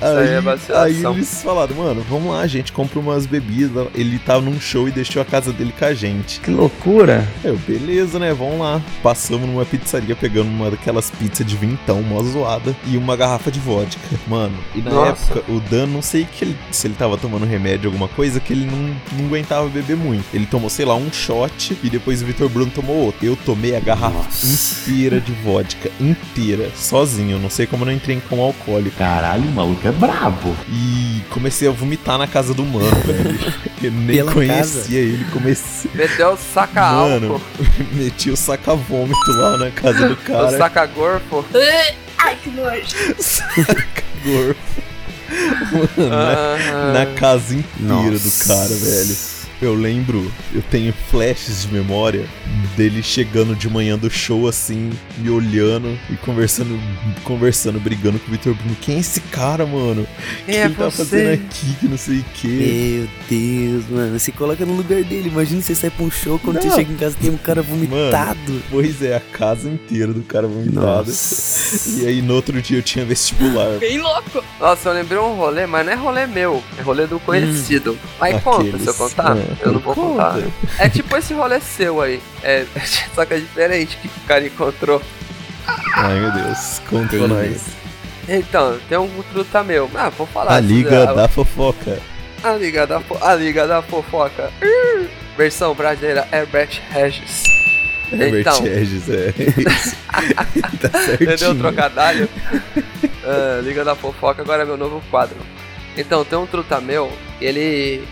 [0.02, 3.86] Aí é Aí, eles falaram, mano, vamos lá, a gente compra umas bebidas.
[3.94, 6.40] Ele tava num show e deixou a casa dele com a gente.
[6.40, 7.26] Que loucura.
[7.44, 8.32] Eu, beleza, né?
[8.32, 8.80] Vamos lá.
[9.02, 13.60] Passamos numa pizzaria pegando uma daquelas pizzas de vintão, mó zoada, e uma garrafa de
[13.60, 14.00] vodka.
[14.26, 15.32] Mano, e na Nossa.
[15.34, 18.52] época, o Dan, não sei que ele- se ele tava tomando remédio, alguma coisa, que
[18.52, 20.24] ele não, não aguentava beber muito.
[20.34, 23.24] Ele tomou, sei lá, um shot e depois o Vitor Bruno tomou outro.
[23.26, 27.32] Eu tomei a garrafa inteira de vodka, inteira, sozinho.
[27.36, 28.96] Eu não sei como eu não entrei em coma alcoólico.
[28.96, 30.57] Caralho, o maluco é brabo.
[30.68, 33.38] E comecei a vomitar na casa do mano, velho.
[33.83, 34.94] Eu nem Pela conhecia casa?
[34.94, 35.90] ele, comecei.
[35.94, 37.40] Meteu o saca Mano,
[37.92, 40.57] meti o saca-vômito lá na casa do o cara.
[40.57, 41.44] saca gorfo.
[42.18, 42.87] Ai, que nojo.
[43.18, 44.83] Saca-gorfo.
[45.72, 46.92] Mano, na, Ah.
[46.92, 48.28] na casa inteira Nossa.
[48.28, 49.16] do cara, velho.
[49.62, 52.27] Eu lembro, eu tenho flashes de memória
[52.77, 56.77] dele chegando de manhã do show assim, me olhando e conversando,
[57.22, 58.77] conversando, brigando com o Vitor Bruno.
[58.81, 60.03] Quem é esse cara, mano?
[60.03, 60.96] O que Quem é ele tá você?
[61.05, 61.77] fazendo aqui?
[61.79, 62.48] Que não sei o quê.
[62.48, 64.18] Meu Deus, mano.
[64.18, 65.29] Se coloca no lugar dele.
[65.29, 66.62] Imagina você sair pra um show quando Não.
[66.62, 68.62] você chega em casa e tem um cara vomitado.
[68.68, 71.07] Pois é, a casa inteira do cara vomitado.
[71.09, 72.01] Nossa.
[72.01, 73.79] E aí no outro dia eu tinha vestibular.
[73.79, 74.42] Bem louco.
[74.59, 77.96] Nossa, eu lembrei um rolê, mas não é rolê meu, é rolê do conhecido.
[78.18, 78.83] Mas conta, Aqueles.
[78.83, 79.37] se eu contar?
[79.37, 80.32] É, eu não vou conta.
[80.32, 80.50] contar.
[80.78, 82.20] É tipo esse rolê seu aí.
[82.42, 82.64] É,
[83.14, 85.02] só que é diferente que o cara encontrou.
[85.94, 87.62] Ai meu Deus, conta nós.
[88.28, 89.90] Então, tem um truta meu.
[89.94, 90.54] Ah, vou falar.
[90.54, 91.98] A liga a, da fofoca.
[92.42, 94.50] a liga da a liga da fofoca.
[95.36, 97.44] Versão brasileira Herbert Regis.
[98.12, 99.32] Herbert Então, Regis, é.
[100.78, 101.32] Tá certinho.
[101.32, 102.28] Entendeu o trocadilho?
[103.24, 105.36] Ah, Liga da Fofoca agora é meu novo quadro.
[105.96, 107.10] Então, tem um truta meu,
[107.40, 108.02] ele.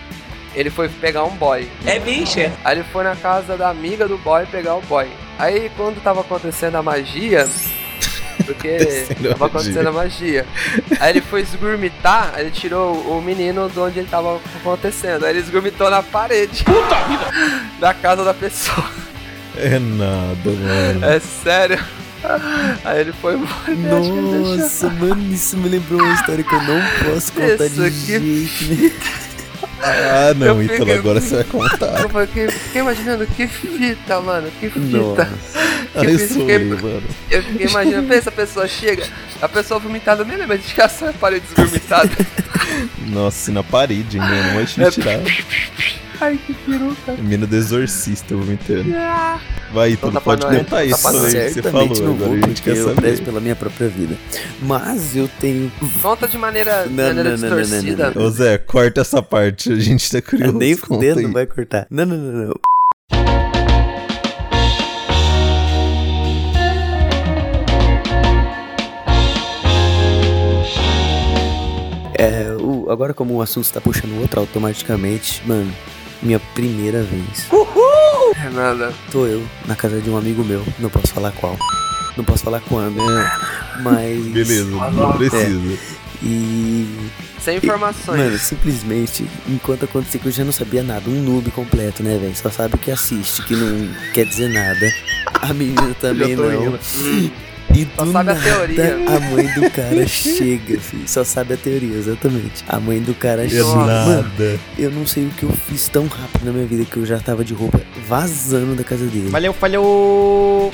[0.54, 1.68] Ele foi pegar um boy.
[1.86, 2.52] É bicha.
[2.64, 5.08] Aí ele foi na casa da amiga do boy pegar o boy.
[5.38, 7.46] Aí quando tava acontecendo a magia.
[8.44, 10.44] Porque tava acontecendo a magia.
[10.98, 15.24] Aí ele foi esgurmitar, aí ele tirou o menino de onde ele tava acontecendo.
[15.24, 16.64] Aí ele esgurmitou na parede.
[16.64, 17.30] Puta vida!
[17.80, 18.90] Da casa da pessoa.
[19.56, 21.04] É nada, mano.
[21.04, 21.82] É sério.
[22.84, 24.56] Aí ele foi embora.
[24.58, 28.64] Nossa, mano, isso me lembrou uma história que eu não posso contar Isso de jeito
[28.64, 28.90] nenhum.
[29.82, 32.00] Ah, não, Ítalo, fiquei- agora você vai contar.
[32.02, 34.80] Eu fiquei, fiquei imaginando que fita, mano, que fita.
[34.98, 35.28] Nossa.
[35.94, 37.02] Ai, Que eu fita, fiquei- eu, mano.
[37.30, 39.06] Eu fiquei imaginando, pensa, a pessoa chega,
[39.40, 42.10] a pessoa vomitada, nem lembra de ficar a parede desgomitada.
[43.06, 45.18] Nossa, na parede ainda, não vai te É- tirar.
[46.20, 47.12] Ai, que peruca.
[47.18, 48.84] Mina do exorcista vomitando.
[49.72, 51.86] Vai, Ítalo, Conta pra pode contar Conta isso aí que você falou.
[51.88, 53.20] Não Agora vou, a gente porque quer eu saber.
[53.24, 54.16] pela minha própria vida.
[54.60, 55.72] Mas eu tenho...
[56.02, 58.12] Conta de maneira, Não, maneira não, não, não, não, distorcida.
[58.14, 60.58] não, Ô Zé, corta essa parte, a gente tá curioso.
[60.58, 61.86] Nem conta fudendo, não vai cortar.
[61.90, 62.54] Não, não, não, não.
[72.18, 75.72] É, o, agora como o assunto está puxando o outro automaticamente, mano,
[76.22, 77.46] minha primeira vez.
[78.44, 78.92] É nada.
[79.10, 81.56] Tô eu na casa de um amigo meu, não posso falar qual.
[82.16, 82.98] Não posso falar quando,
[83.82, 84.26] mas.
[84.26, 85.78] Beleza, não precisa.
[86.22, 87.10] E.
[87.40, 88.18] Sem informações.
[88.18, 92.36] Mano, simplesmente, enquanto acontecia que eu já não sabia nada, um noob completo, né, velho?
[92.36, 94.92] Só sabe o que assiste, que não quer dizer nada.
[95.40, 96.78] A menina também não.
[97.74, 98.96] E Só do sabe a nada, teoria.
[99.06, 101.06] A mãe do cara chega, filho.
[101.06, 102.64] Só sabe a teoria, exatamente.
[102.68, 103.64] A mãe do cara chega.
[103.64, 104.60] Mano, nada.
[104.78, 107.18] eu não sei o que eu fiz tão rápido na minha vida que eu já
[107.18, 109.30] tava de roupa vazando da casa dele.
[109.30, 110.70] Valeu, falhou!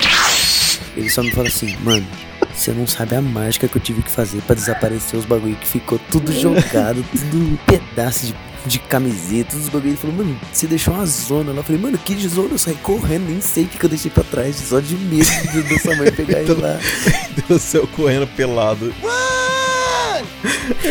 [0.95, 2.05] Ele só me fala assim, mano,
[2.53, 5.67] você não sabe a mágica que eu tive que fazer pra desaparecer os bagulho que
[5.67, 8.35] ficou tudo jogado, tudo pedaço de,
[8.67, 9.89] de camiseta, os bagulho.
[9.89, 11.57] Ele falou, mano, você deixou uma zona lá.
[11.59, 12.49] Eu falei, mano, que zona?
[12.51, 15.25] Eu saí correndo, nem sei o que, que eu deixei pra trás, só de medo
[15.51, 16.77] de da sua mãe pegar ele lá.
[17.47, 18.93] Do céu correndo pelado.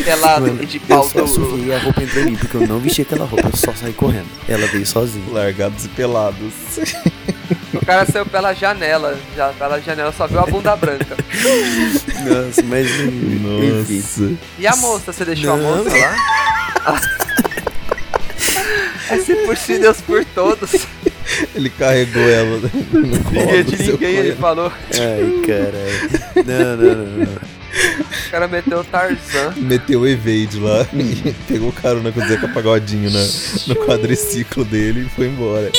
[0.04, 1.28] Pelado Mano, de eu pau só duro.
[1.50, 3.72] subi e a roupa entrou em mim, porque eu não vesti aquela roupa, eu só
[3.74, 4.26] saí correndo.
[4.48, 5.24] Ela veio sozinha.
[5.30, 6.52] Largados e pelados.
[7.74, 11.16] O cara saiu pela janela, já pela janela só viu a bunda branca.
[12.24, 13.40] Nossa, mas enfim.
[13.42, 14.34] Nossa.
[14.58, 15.76] E a moça, você deixou a Não.
[15.84, 17.00] moça lá?
[19.08, 20.72] É se por si, Deus por todos.
[21.54, 23.40] Ele carregou ela no colo.
[23.40, 24.72] Ninguém de ninguém, ele falou.
[24.92, 26.46] Ai, caralho.
[26.46, 27.56] Não, não, não, não.
[28.26, 29.52] O cara meteu o Tarzan.
[29.56, 33.24] Meteu o evade lá e pegou carona com o Zeca Pagodinho na,
[33.66, 35.70] no quadriciclo dele e foi embora.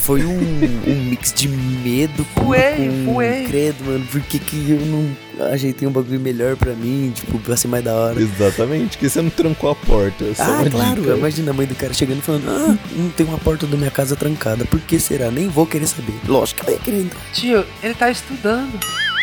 [0.00, 0.38] Foi um,
[0.86, 4.04] um mix de medo com, com credo, mano.
[4.10, 7.12] Por que, que eu não ajeitei um bagulho melhor pra mim?
[7.14, 8.20] Tipo, pra ser mais da hora.
[8.20, 10.32] Exatamente, porque você não trancou a porta.
[10.34, 11.16] Só Ah, uma claro, dica.
[11.16, 13.90] imagina a mãe do cara chegando e falando: Ah, não tem uma porta da minha
[13.90, 14.64] casa trancada.
[14.64, 15.30] Por que será?
[15.30, 16.14] Nem vou querer saber.
[16.28, 17.20] Lógico que ela ia querer entrar.
[17.32, 18.78] Tio, ele tá estudando.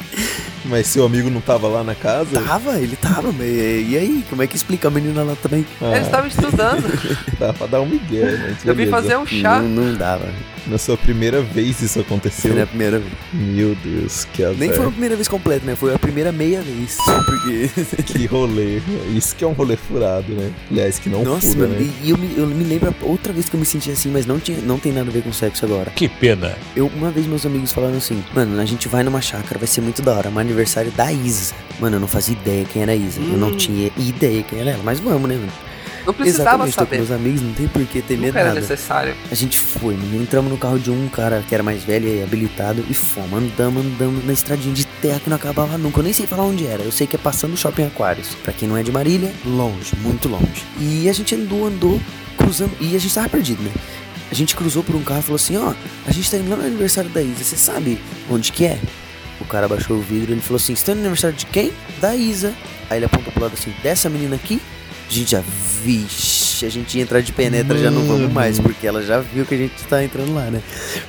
[0.67, 2.41] Mas seu amigo não tava lá na casa?
[2.41, 4.25] Tava, ele tava, mas e aí?
[4.29, 5.65] Como é que explica a menina lá também?
[5.79, 6.83] Eles estavam estudando.
[7.39, 9.59] Dá pra dar um migué, mas Eu vim fazer um chá.
[9.59, 10.25] Não, não dava.
[10.67, 12.51] Na sua primeira vez isso aconteceu?
[12.51, 13.11] Foi na primeira vez.
[13.33, 14.57] Meu Deus, que azar.
[14.57, 15.75] Nem foi a primeira vez completa, né?
[15.75, 16.97] Foi a primeira meia vez.
[17.25, 17.69] Porque.
[18.15, 18.81] Que rolê.
[19.15, 20.51] Isso que é um rolê furado, né?
[20.71, 21.89] Aliás, que não Nossa, fura, mano, né?
[22.03, 24.39] e, eu, me, eu me lembro outra vez que eu me senti assim, mas não,
[24.39, 25.91] tinha, não tem nada a ver com sexo agora.
[25.91, 26.55] Que pena.
[26.75, 29.81] Eu, uma vez meus amigos falaram assim, mano, a gente vai numa chácara, vai ser
[29.81, 31.53] muito da hora, mas aniversário da Isa.
[31.79, 33.19] Mano, eu não fazia ideia quem era a Isa.
[33.19, 33.55] Eu não Hum.
[33.57, 35.51] tinha ideia quem era ela, mas vamos, né, mano?
[36.05, 36.97] Não precisava Exatamente, tô com saber.
[36.97, 38.61] meus amigos, não tem por que ter medo Nunca era nada.
[38.61, 39.15] necessário.
[39.31, 40.21] A gente foi, mano.
[40.21, 43.33] Entramos no carro de um cara que era mais velho e habilitado e fomos.
[43.33, 45.99] Andamos, andamos na estradinha de terra que não acabava nunca.
[45.99, 46.83] Eu nem sei falar onde era.
[46.83, 48.35] Eu sei que é passando o shopping Aquários.
[48.43, 50.63] Pra quem não é de Marília, longe, muito longe.
[50.79, 51.99] E a gente andou, andou,
[52.37, 52.71] cruzando.
[52.79, 53.71] E a gente tava perdido, né?
[54.29, 55.73] A gente cruzou por um carro e falou assim: Ó,
[56.05, 57.43] a gente tá indo lá no aniversário da Isa.
[57.43, 57.99] Você sabe
[58.29, 58.79] onde que é?
[59.39, 61.71] O cara baixou o vidro e ele falou assim: Você tá no aniversário de quem?
[61.99, 62.53] Da Isa.
[62.89, 64.61] Aí ele apontou pro lado assim: Dessa menina aqui?
[65.07, 65.43] A gente já,
[65.83, 69.45] vixe, a gente ia entrar de penetra, já não vamos mais, porque ela já viu
[69.45, 70.61] que a gente tá entrando lá, né?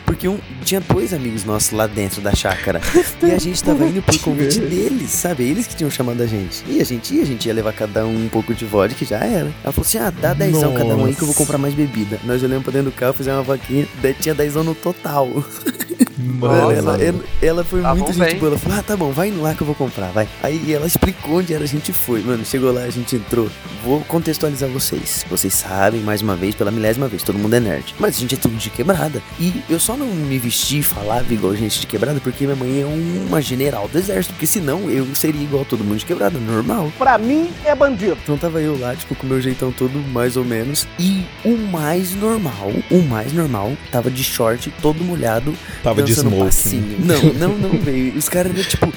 [0.05, 2.81] Porque um, tinha dois amigos nossos lá dentro da chácara,
[3.23, 5.45] e a gente tava indo por convite deles, sabe?
[5.45, 6.63] Eles que tinham chamado a gente.
[6.69, 9.19] E a gente ia, a gente ia levar cada um um pouco de vodka já
[9.19, 9.53] era.
[9.65, 12.21] Ela falou assim, ah, dá dezão cada um aí que eu vou comprar mais bebida.
[12.25, 15.29] Nós olhamos pra dentro do carro, fizemos uma vaquinha, daí tinha dezão no total.
[16.19, 18.39] Mano, ela, ela, ela foi Tá muito bom, gente bem.
[18.39, 18.51] boa.
[18.53, 20.27] Ela falou, ah, tá bom, vai lá que eu vou comprar, vai.
[20.43, 22.23] Aí ela explicou onde era, a gente foi.
[22.23, 23.51] Mano, chegou lá, a gente entrou.
[23.85, 25.25] Vou contextualizar vocês.
[25.29, 27.95] Vocês sabem, mais uma vez, pela milésima vez, todo mundo é nerd.
[27.99, 29.23] Mas a gente é tudo de quebrada.
[29.39, 32.81] E eu só não me vesti e falava igual gente de quebrada porque minha mãe
[32.83, 34.35] é uma general do exército.
[34.35, 36.91] Porque senão eu seria igual todo mundo de quebrada, normal.
[36.99, 38.17] Pra mim é bandido.
[38.23, 40.87] Então tava eu lá, tipo, com meu jeitão todo mais ou menos.
[40.99, 45.55] E o mais normal, o mais normal, tava de short, todo molhado.
[45.83, 46.97] Tava de smoking.
[47.01, 48.17] Não, não, não, velho.
[48.17, 48.93] Os caras eram tipo.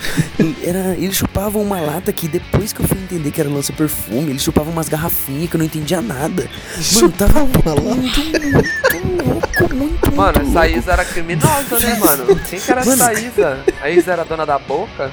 [0.63, 4.41] Era, eles chupavam uma lata que depois que eu fui entender que era lança-perfume, eles
[4.41, 6.49] chupavam umas garrafinhas que eu não entendia nada.
[6.93, 10.67] Mano, tava muito, muito louco, muito, Mano, muito essa.
[10.67, 12.39] Isa era criminosa, né, mano?
[12.49, 13.03] Quem que era Mano.
[13.03, 13.63] essa Isa?
[13.81, 15.11] A Isa era dona da boca?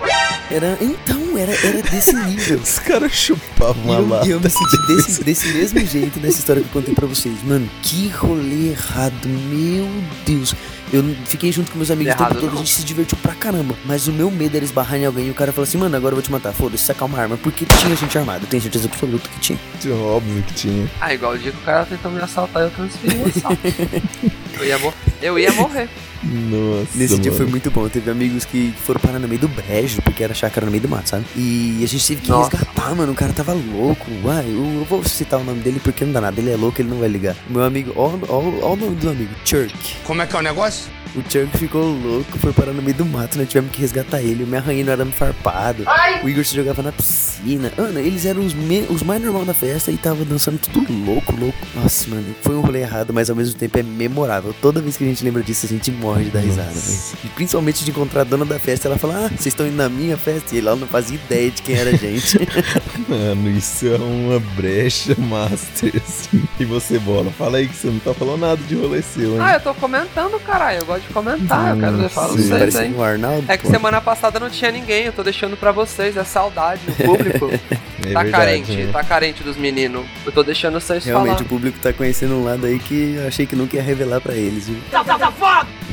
[0.51, 2.59] Era, então, era, era desse nível.
[2.59, 4.27] Os caras chupavam uma eu, lata.
[4.27, 7.35] e eu me senti desse, desse mesmo jeito nessa história que eu contei pra vocês.
[7.45, 9.89] Mano, que rolê errado, meu
[10.25, 10.55] Deus.
[10.93, 12.55] Eu fiquei junto com meus amigos o tempo todo, não.
[12.55, 13.75] a gente se divertiu pra caramba.
[13.85, 16.13] Mas o meu medo era esbarrar em alguém e o cara falou assim, mano, agora
[16.13, 16.53] eu vou te matar.
[16.53, 17.37] Foda-se, sacar uma arma.
[17.37, 19.59] Porque tinha gente armada, eu tenho certeza absoluta que tinha.
[19.93, 20.89] Óbvio que tinha.
[21.01, 23.59] Ah, igual o dia que o cara tentou me assaltar e eu transferi o assalto.
[24.59, 25.89] eu, ia mor- eu ia morrer.
[26.25, 27.37] Nossa, Nesse dia mano.
[27.45, 27.89] foi muito bom.
[27.89, 30.89] Teve amigos que foram parar no meio do brejo, porque era chácara no meio do
[30.89, 31.25] mato, sabe?
[31.37, 32.51] E a gente teve que Nossa.
[32.57, 33.13] resgatar, mano.
[33.13, 34.07] O cara tava louco.
[34.25, 36.41] Uai, eu, eu vou citar o nome dele porque não dá nada.
[36.41, 37.37] Ele é louco, ele não vai ligar.
[37.49, 39.73] Meu amigo, ó, ó, ó o nome do amigo, Churk.
[40.05, 40.91] Como é que é o negócio?
[41.15, 43.47] O Churk ficou louco, foi parar no meio do mato, né?
[43.47, 44.43] Tivemos que resgatar ele.
[44.43, 45.85] Eu me arranhei no arame farpado.
[46.23, 47.73] O Igor se jogava na piscina.
[47.79, 51.35] Ana, eles eram os, me- os mais normais da festa e tava dançando tudo louco,
[51.35, 51.57] louco.
[51.75, 54.46] Nossa, mano, foi um rolê errado, mas ao mesmo tempo é memorável.
[54.55, 56.99] Toda vez que a gente lembra disso, a gente morre de dar risada, velho.
[57.25, 59.89] E principalmente de encontrar a dona da festa, ela fala: Ah, vocês estão indo na
[59.89, 60.55] minha festa?
[60.55, 62.39] E ela não fazia ideia de quem era a gente.
[63.09, 66.43] Mano, isso é uma brecha master, assim.
[66.59, 67.31] E você, bola?
[67.31, 69.41] Fala aí que você não tá falando nada de rolê seu, hein?
[69.41, 70.81] Ah, eu tô comentando, caralho.
[70.81, 71.77] Eu gosto de comentar.
[71.77, 73.45] Eu quero falar vocês, um Arnaldo.
[73.49, 73.71] É que pô.
[73.71, 77.51] semana passada não tinha ninguém, eu tô deixando pra vocês, é saudade, o público
[78.07, 78.93] É tá verdade, carente, né?
[78.93, 80.07] tá carente dos meninos.
[80.25, 81.47] Eu tô deixando vocês Realmente, falar.
[81.47, 84.35] o público tá conhecendo um lado aí que eu achei que nunca ia revelar pra
[84.39, 84.79] eles, viu?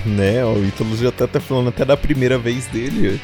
[0.05, 3.19] Né, ó, o Ítalo já tá até falando até da primeira vez dele.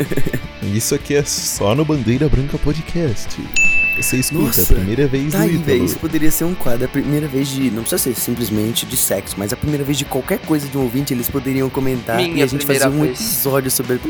[0.62, 3.36] Isso aqui é só no Bandeira Branca Podcast.
[3.96, 5.84] Você escuta Nossa, a primeira vez Tá do aí, Ítalo.
[5.84, 6.84] Isso poderia ser um quadro.
[6.84, 7.70] A primeira vez de.
[7.70, 10.82] Não precisa ser simplesmente de sexo, mas a primeira vez de qualquer coisa de um
[10.82, 13.20] ouvinte, eles poderiam comentar Minha e a gente fazer um vez.
[13.20, 14.00] episódio sobre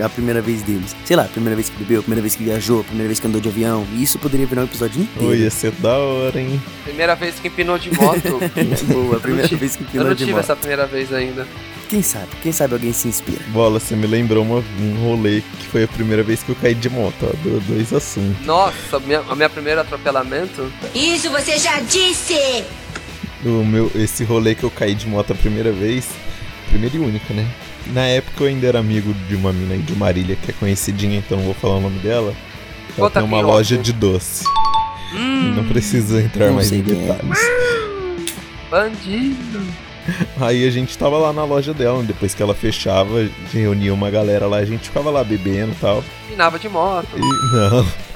[0.00, 0.94] a, a primeira vez deles.
[1.04, 3.18] Sei lá, a primeira vez que bebeu, a primeira vez que viajou, a primeira vez
[3.18, 3.84] que andou de avião.
[3.94, 5.28] E isso poderia virar um episódio inteiro.
[5.30, 6.62] Oi, ia ser da hora, hein?
[6.84, 8.38] Primeira vez que empinou de moto.
[8.92, 10.40] Boa, a primeira Eu não vez que Eu pinou não de tive moto.
[10.40, 11.46] essa primeira vez ainda.
[11.92, 12.28] Quem sabe?
[12.42, 13.42] Quem sabe alguém se inspira.
[13.48, 16.74] Bola, você me lembrou uma- um rolê que foi a primeira vez que eu caí
[16.74, 17.26] de moto, ó.
[17.42, 18.46] do- Dois assuntos.
[18.46, 20.72] Nossa, minha, a minha primeira atropelamento.
[20.94, 22.64] Isso você já disse!
[23.44, 26.08] O meu, esse rolê que eu caí de moto a primeira vez,
[26.70, 27.46] primeira e única, né?
[27.88, 31.18] Na época eu ainda era amigo de uma mina aí de Marília que é conhecidinha,
[31.18, 32.34] então não vou falar o nome dela.
[32.96, 34.44] Ela Bota tem uma loja de doce.
[35.12, 36.82] Não precisa entrar Não mais em é.
[36.82, 37.38] detalhes.
[38.70, 39.60] Bandido.
[40.40, 44.46] Aí a gente tava lá na loja dela, depois que ela fechava, reunia uma galera
[44.46, 46.04] lá, a gente ficava lá bebendo e tal.
[46.28, 47.08] Pinava de moto.
[47.16, 47.86] E, não.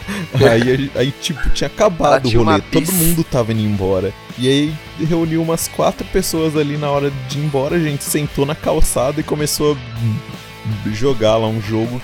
[0.48, 4.12] Aí, aí, tipo, tinha acabado o tinha uma rolê, todo mundo tava indo embora.
[4.38, 4.74] E aí
[5.04, 9.20] reuniu umas quatro pessoas ali na hora de ir embora, a gente sentou na calçada
[9.20, 12.00] e começou a jogar lá um jogo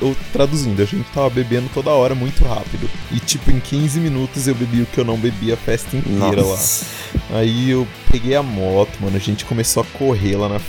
[0.00, 2.88] ou traduzindo, a gente tava bebendo toda hora muito rápido.
[3.12, 6.42] E tipo, em 15 minutos eu bebi o que eu não bebi a festa inteira
[6.42, 6.86] Nossa.
[7.30, 7.38] lá.
[7.38, 10.60] Aí eu peguei a moto, mano, a gente começou a correr lá na.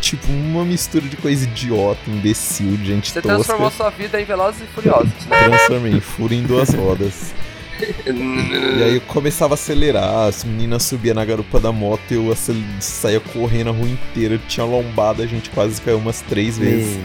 [0.00, 3.34] Tipo, uma mistura de coisa idiota, imbecil, de gente Você tosca.
[3.34, 5.48] transformou sua vida em Velozes e Furiosos, né?
[5.48, 7.32] Transformei em furo em duas rodas.
[8.06, 12.34] E aí eu começava a acelerar, as meninas subiam na garupa da moto e eu
[12.80, 14.38] saía correndo a rua inteira.
[14.48, 16.98] Tinha lombada, a gente quase caiu umas três vezes.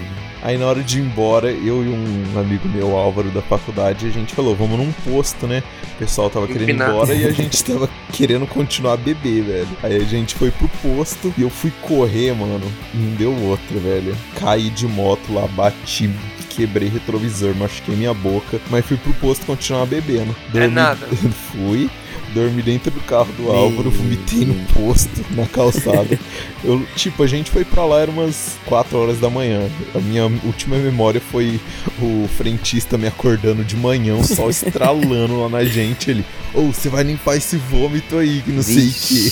[0.44, 4.10] Aí na hora de ir embora, eu e um amigo meu, Álvaro, da faculdade, a
[4.10, 5.64] gente falou, vamos num posto, né?
[5.96, 9.68] O pessoal tava querendo ir embora e a gente tava querendo continuar a beber, velho.
[9.82, 12.70] Aí a gente foi pro posto e eu fui correr, mano.
[12.94, 14.14] Não deu outra, velho.
[14.38, 16.10] Caí de moto lá, bati,
[16.50, 18.60] quebrei retrovisor, machuquei minha boca.
[18.70, 20.36] Mas fui pro posto continuar bebendo.
[20.54, 21.08] É nada.
[21.54, 21.90] fui.
[22.34, 26.20] Dormi dentro do carro do Álvaro, vomitei no posto, na calçada.
[26.64, 29.70] Eu, tipo, a gente foi pra lá, era umas 4 horas da manhã.
[29.94, 31.60] A minha última memória foi
[32.02, 36.10] o frentista me acordando de manhã, o sol estralando lá na gente.
[36.12, 39.32] Ele, ô, você vai limpar esse vômito aí, que não sei o que.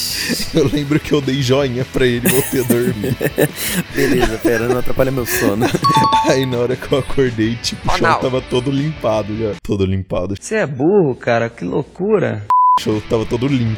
[0.58, 3.16] Eu lembro que eu dei joinha pra ele e voltei a dormir.
[3.96, 5.66] Beleza, pera, não atrapalha meu sono.
[6.28, 8.20] Aí na hora que eu acordei, tipo, o Oh, chão não.
[8.20, 9.54] tava todo limpado já.
[9.64, 10.36] Todo limpado.
[10.40, 12.46] Você é burro, cara, que loucura.
[12.80, 13.78] O chão tava todo limpo.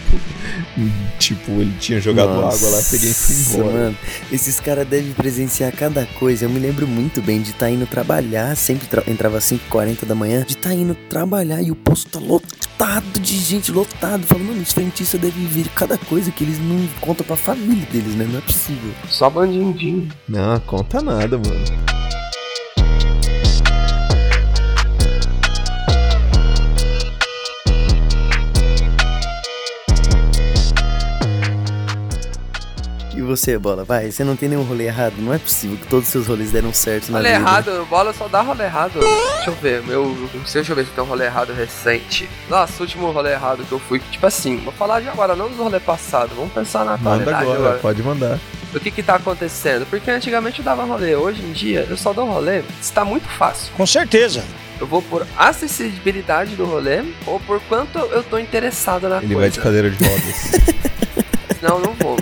[1.17, 3.73] Tipo, ele tinha jogado água lá, peguei e fui Nossa, embora.
[3.85, 3.97] mano,
[4.31, 6.45] esses caras devem presenciar cada coisa.
[6.45, 10.13] Eu me lembro muito bem de estar indo trabalhar, sempre tra- entrava às 5h40 da
[10.13, 14.27] manhã, de estar indo trabalhar e o posto tá lotado de gente, lotado.
[14.27, 18.13] Falando, mano, os frentistas devem ver cada coisa que eles não contam pra família deles,
[18.13, 18.27] né?
[18.29, 18.91] Não é possível.
[19.09, 20.07] Só bandindinho.
[20.29, 21.65] Não, conta nada, mano.
[33.23, 33.83] Você, Bola?
[33.83, 35.13] Vai, você não tem nenhum rolê errado?
[35.17, 37.41] Não é possível que todos os seus rolês deram certo na Rolê vida.
[37.41, 38.99] errado, bola só dá rolê errado.
[38.99, 40.15] Deixa eu ver, meu.
[40.51, 42.29] Deixa eu ver se tem um rolê errado recente.
[42.49, 45.49] Nossa, o último rolê errado que eu fui, tipo assim, vou falar de agora, não
[45.49, 46.31] do rolê passado.
[46.35, 47.79] Vamos pensar na Manda agora, agora.
[47.79, 48.39] pode mandar.
[48.75, 49.85] O que que tá acontecendo?
[49.87, 52.63] Porque antigamente eu dava rolê, hoje em dia eu só dou rolê.
[52.81, 53.71] Está muito fácil.
[53.77, 54.43] Com certeza.
[54.81, 59.43] Eu vou por acessibilidade do rolê ou por quanto eu tô interessado na Ele vai
[59.43, 59.49] coisa.
[59.51, 60.83] de cadeira de rodas.
[61.61, 62.17] Não, não vou.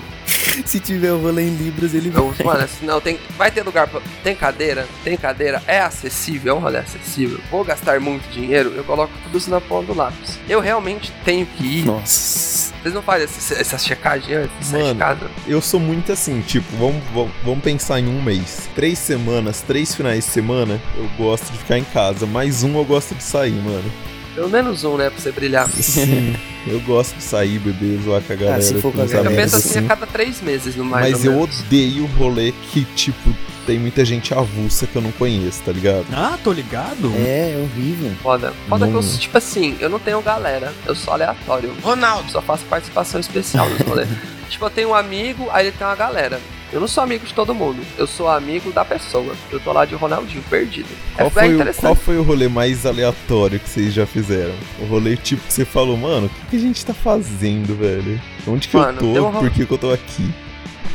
[0.65, 2.21] Se tiver o rolê em Libras, ele vai.
[2.21, 4.87] Eu, mano, não, tem, vai ter lugar pra, Tem cadeira?
[5.03, 5.61] Tem cadeira?
[5.67, 7.39] É acessível, é um rolê acessível.
[7.49, 10.39] Vou gastar muito dinheiro, eu coloco tudo isso na ponta do lápis.
[10.47, 11.85] Eu realmente tenho que ir.
[11.85, 12.71] Nossa.
[12.81, 17.31] Vocês não fazem essa, essa checagem antes Mano, eu sou muito assim, tipo, vamos, vamos,
[17.43, 18.67] vamos pensar em um mês.
[18.73, 22.25] Três semanas, três finais de semana, eu gosto de ficar em casa.
[22.25, 23.91] Mais um eu gosto de sair, mano.
[24.35, 25.67] Pelo menos um, né, pra você brilhar.
[25.71, 26.35] Sim,
[26.67, 28.61] eu gosto de sair, beber, zoar com a galera.
[28.61, 30.85] se for com a os galera, Eu amigos, penso assim a cada três meses, no
[30.85, 31.59] mais Mas ou eu menos.
[31.61, 36.05] odeio rolê que, tipo, tem muita gente avulsa que eu não conheço, tá ligado?
[36.13, 37.11] Ah, tô ligado.
[37.17, 38.11] É, é horrível.
[38.23, 38.53] Foda.
[38.69, 39.17] Foda que eu, Não.
[39.17, 41.73] tipo assim, eu não tenho galera, eu sou aleatório.
[41.83, 42.31] Ronaldo.
[42.31, 44.07] Só faço participação especial nos rolês.
[44.49, 46.39] tipo, eu tenho um amigo, aí ele tem uma galera.
[46.71, 49.35] Eu não sou amigo de todo mundo, eu sou amigo da pessoa.
[49.51, 50.87] Eu tô lá de Ronaldinho, perdido.
[51.15, 51.81] Qual é foi, o, interessante.
[51.81, 54.53] qual foi o rolê mais aleatório que vocês já fizeram?
[54.79, 58.19] O rolê, tipo, que você falou, mano, o que, que a gente tá fazendo, velho?
[58.47, 59.27] Onde que Mano, eu tô?
[59.27, 60.31] um Por que, que eu tô aqui?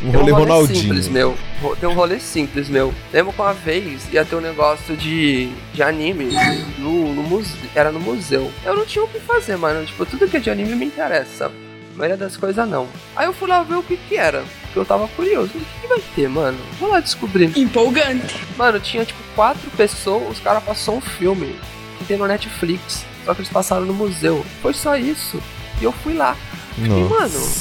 [0.03, 0.81] Um Tem um rolê rolê Ronaldinho.
[0.83, 1.37] simples, meu.
[1.79, 2.95] Tem um rolê simples, meu.
[3.13, 6.31] Lembro que uma vez ia ter um negócio de, de anime
[6.79, 7.57] no, no museu.
[7.75, 8.51] Era no museu.
[8.65, 9.85] Eu não tinha o que fazer, mano.
[9.87, 11.47] Tipo, tudo que é de anime me interessa.
[11.47, 12.87] A maioria das coisas não.
[13.15, 14.43] Aí eu fui lá ver o que que era.
[14.77, 15.53] Porque eu tava curioso.
[15.55, 16.59] O que, vai ter, mano?
[16.79, 17.51] Vou lá descobrir.
[17.57, 18.37] Empolgante.
[18.59, 21.57] Mano, tinha tipo quatro pessoas, os caras passaram um filme
[21.97, 23.07] que tem no Netflix.
[23.25, 24.45] Só que eles passaram no museu.
[24.61, 25.43] Foi só isso.
[25.81, 26.37] E eu fui lá.
[26.77, 27.15] E, Nossa.
[27.15, 27.53] mano,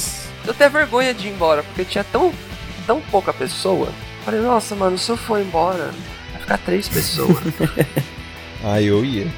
[0.44, 2.30] eu até vergonha de ir embora, porque tinha tão,
[2.86, 3.88] tão pouca pessoa.
[4.22, 5.90] Falei, nossa, mano, se eu for embora,
[6.32, 7.38] vai ficar três pessoas.
[8.64, 9.30] Ah, eu ia.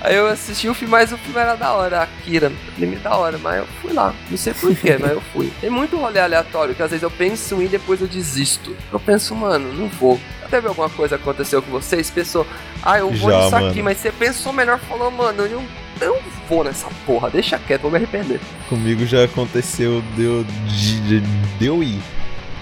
[0.00, 2.50] Aí eu assisti o filme, mas o filme era da hora, Akira.
[2.76, 4.14] Filme da hora, mas eu fui lá.
[4.30, 5.52] Não sei porquê, mas eu fui.
[5.60, 8.74] Tem muito rolê aleatório que às vezes eu penso em ir e depois eu desisto.
[8.92, 10.20] Eu penso, mano, não vou.
[10.42, 12.10] Já teve alguma coisa que aconteceu com vocês?
[12.10, 12.46] Pensou,
[12.82, 13.68] ah, eu vou Já, nisso mano.
[13.70, 15.62] aqui, mas você pensou melhor, falou, mano, eu
[16.00, 18.40] não vou nessa porra, deixa quieto, vou me arrepender.
[18.68, 22.00] Comigo já aconteceu deu de, de, de eu ir.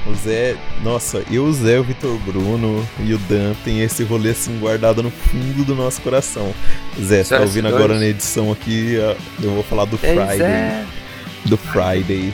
[0.06, 4.30] O Zé, nossa, eu, o Zé, o Vitor Bruno e o Dan tem esse rolê
[4.30, 6.54] assim guardado no fundo do nosso coração.
[7.00, 10.38] Zé, você tá ouvindo agora na edição aqui, ó, eu vou falar do Ei, Friday.
[10.38, 10.86] Zé.
[11.44, 12.32] Do Friday.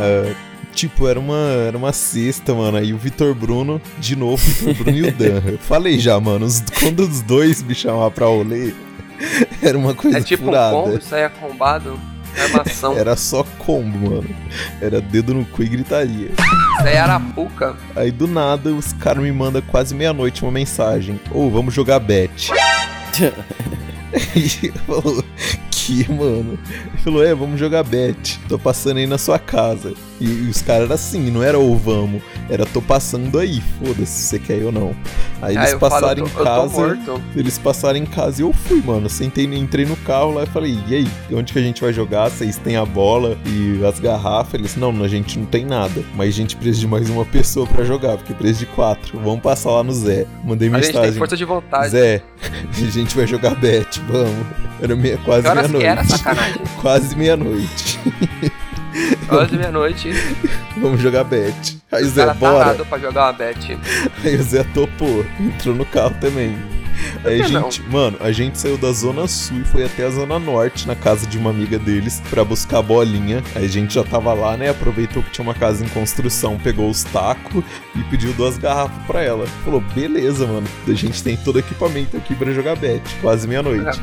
[0.00, 0.47] Ah,
[0.78, 2.76] tipo, era uma, era uma sexta, mano.
[2.78, 5.42] Aí o Vitor Bruno, de novo, o Vitor Bruno e o Dan.
[5.52, 8.72] Eu falei já, mano, os- quando os dois me chamavam pra rolê,
[9.60, 10.76] era uma coisa É tipo furada.
[10.76, 11.98] um combo, isso aí é combado.
[12.40, 12.96] Armação.
[12.96, 14.28] Era só combo, mano.
[14.80, 16.28] Era dedo no cu e gritaria.
[16.28, 17.74] Isso aí era Arapuca.
[17.96, 21.18] Aí do nada os caras me mandam quase meia-noite uma mensagem.
[21.32, 22.50] Ô, vamos jogar bet.
[24.36, 25.24] Ele falou,
[25.70, 26.58] que, mano?
[26.92, 28.38] Ele falou, é, vamos jogar bet.
[28.48, 29.94] Tô passando aí na sua casa.
[30.20, 34.06] E, e os caras eram assim, não era ou vamos, era tô passando aí, foda-se
[34.06, 34.94] se você quer ou não.
[35.40, 37.18] Aí Ah, eles falo, passaram eu em casa.
[37.36, 39.08] Eles passaram em casa e eu fui, mano.
[39.08, 42.28] Sentei, entrei no carro lá e falei, e aí, onde que a gente vai jogar?
[42.30, 44.54] Vocês têm a bola e as garrafas?
[44.54, 46.02] Eles, não, a gente não tem nada.
[46.14, 49.18] Mas a gente precisa de mais uma pessoa pra jogar, porque precisa de quatro.
[49.20, 50.26] Vamos passar lá no Zé.
[50.44, 51.10] Mandei A gente mensagem.
[51.10, 51.90] tem força de vontade.
[51.90, 52.22] Zé,
[52.76, 54.46] a gente vai jogar bet, vamos.
[54.80, 56.14] Era meia, quase que meia-noite.
[56.80, 57.98] Quase meia-noite.
[59.28, 60.10] Horas de meia-noite.
[60.78, 61.78] Vamos jogar bet.
[61.90, 62.58] Aí o Zé, cara bora.
[62.58, 63.78] tarado pra jogar uma bet.
[64.24, 66.56] Aí o Zé topou, entrou no carro também.
[67.24, 67.70] Aí a não?
[67.70, 70.94] gente, mano, a gente saiu da Zona Sul e foi até a Zona Norte, na
[70.94, 73.42] casa de uma amiga deles, pra buscar a bolinha.
[73.54, 74.70] Aí a gente já tava lá, né?
[74.70, 79.22] Aproveitou que tinha uma casa em construção, pegou os tacos e pediu duas garrafas pra
[79.22, 79.46] ela.
[79.64, 84.00] Falou, beleza, mano, a gente tem todo o equipamento aqui pra jogar bet, quase meia-noite.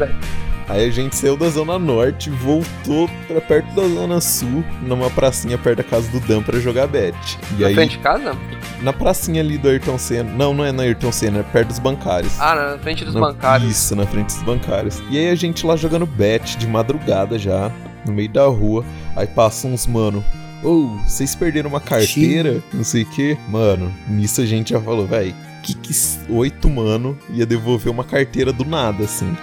[0.67, 5.59] Aí a gente saiu da Zona Norte, voltou pra perto da Zona Sul, numa pracinha
[5.59, 7.15] perto da casa do Dan pra jogar bet.
[7.55, 8.35] E Na aí, frente de casa?
[8.81, 10.31] na pracinha ali do Ayrton Senna.
[10.31, 12.33] Não, não é na Ayrton Senna, é perto dos bancários.
[12.39, 13.71] Ah, na frente dos Na- bancários.
[13.71, 15.01] Isso, na frente dos bancários.
[15.09, 17.71] E aí a gente lá jogando bet de madrugada já,
[18.05, 18.85] no meio da rua.
[19.15, 20.23] Aí passam uns mano.
[20.63, 22.61] Ô, vocês perderam uma carteira?
[22.73, 23.37] Não sei o que.
[23.49, 25.33] Mano, nisso a gente já falou, véi.
[25.63, 25.93] Que que
[26.29, 29.35] oito mano ia devolver uma carteira do nada, assim.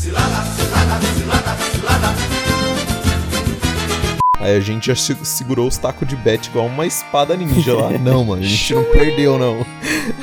[4.43, 7.91] Aí a gente já se- segurou os tacos de bet igual uma espada ninja lá.
[7.99, 9.65] Não, mano, a gente não perdeu, não.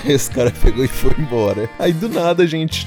[0.04, 1.70] Aí esse cara pegou e foi embora.
[1.80, 2.86] Aí do nada a gente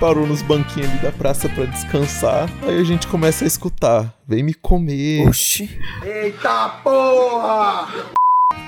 [0.00, 2.50] parou nos banquinhos ali da praça pra descansar.
[2.62, 4.12] Aí a gente começa a escutar.
[4.26, 5.26] Vem me comer.
[5.28, 5.70] Oxi.
[6.04, 7.88] Eita porra!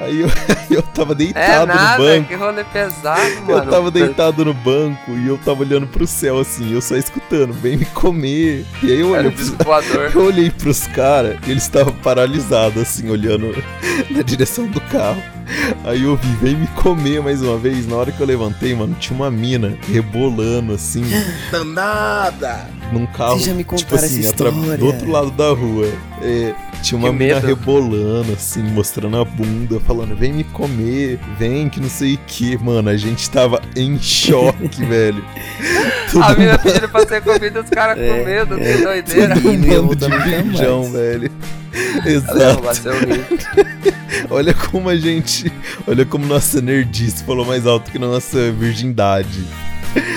[0.00, 0.28] Aí eu,
[0.70, 2.28] eu tava É deitado no nada, banco.
[2.28, 3.50] que rolê pesado, mano.
[3.52, 7.52] Eu tava deitado no banco e eu tava olhando pro céu assim, eu só escutando,
[7.52, 8.64] vem me comer.
[8.82, 9.52] E aí eu olhei pros,
[10.14, 13.52] eu olhei pros caras e eles estavam paralisados assim, olhando
[14.10, 15.22] na direção do carro.
[15.84, 17.86] Aí eu vi, vem me comer mais uma vez.
[17.86, 21.02] Na hora que eu levantei, mano, tinha uma mina rebolando assim,
[21.50, 22.66] Danada!
[22.92, 23.34] num carro.
[23.38, 24.76] Vocês já me tipo assim, essa atra- história.
[24.78, 25.88] do outro lado da rua.
[26.20, 27.46] É, tinha uma Que mina medo.
[27.46, 32.56] rebolando, assim, mostrando a bunda, falando, vem me comer, vem que não sei o que.
[32.62, 35.24] Mano, a gente tava em choque, velho.
[36.12, 38.72] Todo A mina pedindo pra ser comida, os caras É, com medo, é.
[38.76, 39.34] que doideira.
[39.34, 40.90] todo mundo voltar de mais.
[40.92, 41.30] velho.
[42.04, 42.62] Exato.
[44.30, 45.52] Olha como a gente.
[45.86, 49.44] Olha como nossa nerdice falou mais alto que nossa virgindade.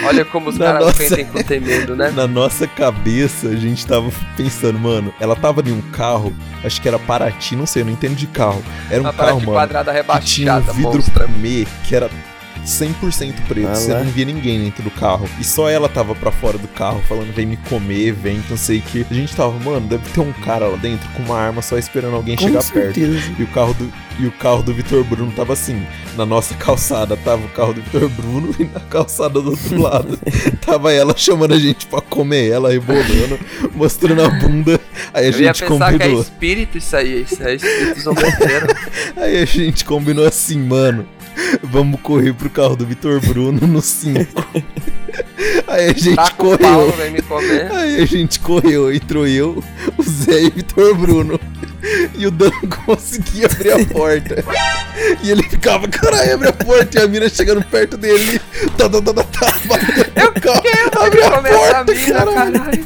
[0.06, 2.10] Olha como os Na caras nossa- pensam com ter medo, né?
[2.16, 6.34] Na nossa cabeça, a gente tava pensando, mano, ela tava em um carro,
[6.64, 8.64] acho que era Paraty, não sei, eu não entendo de carro.
[8.90, 11.28] Era um Uma carro, mano, quadrada que tinha um rebaixada, vidro monstra.
[11.86, 12.10] que era
[12.66, 15.30] 100% preto, Ah você não via ninguém dentro do carro.
[15.40, 18.80] E só ela tava pra fora do carro, falando, vem me comer, vem, não sei
[18.80, 19.06] o que.
[19.10, 22.16] A gente tava, mano, deve ter um cara lá dentro com uma arma só esperando
[22.16, 22.96] alguém Com chegar perto.
[22.96, 23.32] certeza.
[23.38, 25.86] E o carro do e o carro do Vitor Bruno tava assim,
[26.16, 30.18] na nossa calçada tava o carro do Vitor Bruno e na calçada do outro lado
[30.66, 33.38] tava ela chamando a gente pra comer ela, rebolando,
[33.74, 34.80] mostrando a bunda.
[35.14, 36.22] Aí a Eu ia gente pensar que é combinou.
[36.22, 38.10] espírito isso aí, isso é espírito.
[39.18, 41.06] Aí a gente combinou assim, mano.
[41.64, 44.20] Vamos correr pro carro do Vitor Bruno no 5.
[45.68, 46.94] Aí a gente Tá correu.
[47.28, 47.72] Comer.
[47.72, 49.64] Aí a gente correu, entrou eu,
[49.98, 51.40] o Zé e o Vitor Bruno.
[52.18, 52.52] E o Dan
[52.86, 54.44] conseguia abrir a porta.
[55.24, 57.00] E ele ficava, caralho, abre a porta.
[57.00, 58.40] E a mina chegando perto dele.
[58.78, 59.46] Tá, tá, tá, tá, tá,
[60.26, 60.64] no carro,
[61.00, 62.54] abre a porta, mina, caralho.
[62.54, 62.86] caralho.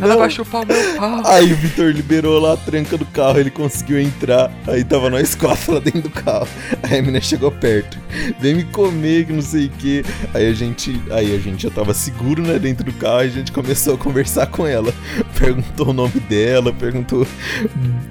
[0.00, 1.22] Ela vai chupar o meu pau.
[1.26, 4.50] Aí o Vitor liberou lá a tranca do carro, ele conseguiu entrar.
[4.66, 6.48] Aí tava nós quatro lá dentro do carro.
[6.82, 7.98] Aí a menina chegou perto.
[8.40, 10.04] Vem me comer, que não sei o que.
[10.34, 11.00] Aí a gente.
[11.10, 13.24] Aí a gente já tava seguro, né, dentro do carro.
[13.24, 14.92] E a gente começou a conversar com ela.
[15.38, 17.26] Perguntou o nome dela, perguntou.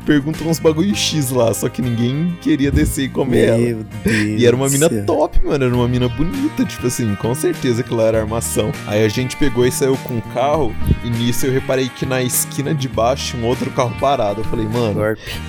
[0.08, 1.54] Perguntou uns bagulho X lá.
[1.54, 3.58] Só que ninguém queria descer e comer ela.
[3.58, 4.42] Meu Deus.
[4.42, 5.06] E era uma mina céu.
[5.06, 5.66] top, mano.
[5.66, 8.72] Era uma mina bonita, tipo assim, com certeza que lá era armação.
[8.88, 10.74] Aí a gente pegou e saiu com o carro.
[11.04, 14.40] E nisso eu reparei que na esquina de baixo tinha um outro carro parado.
[14.40, 15.02] Eu falei, mano,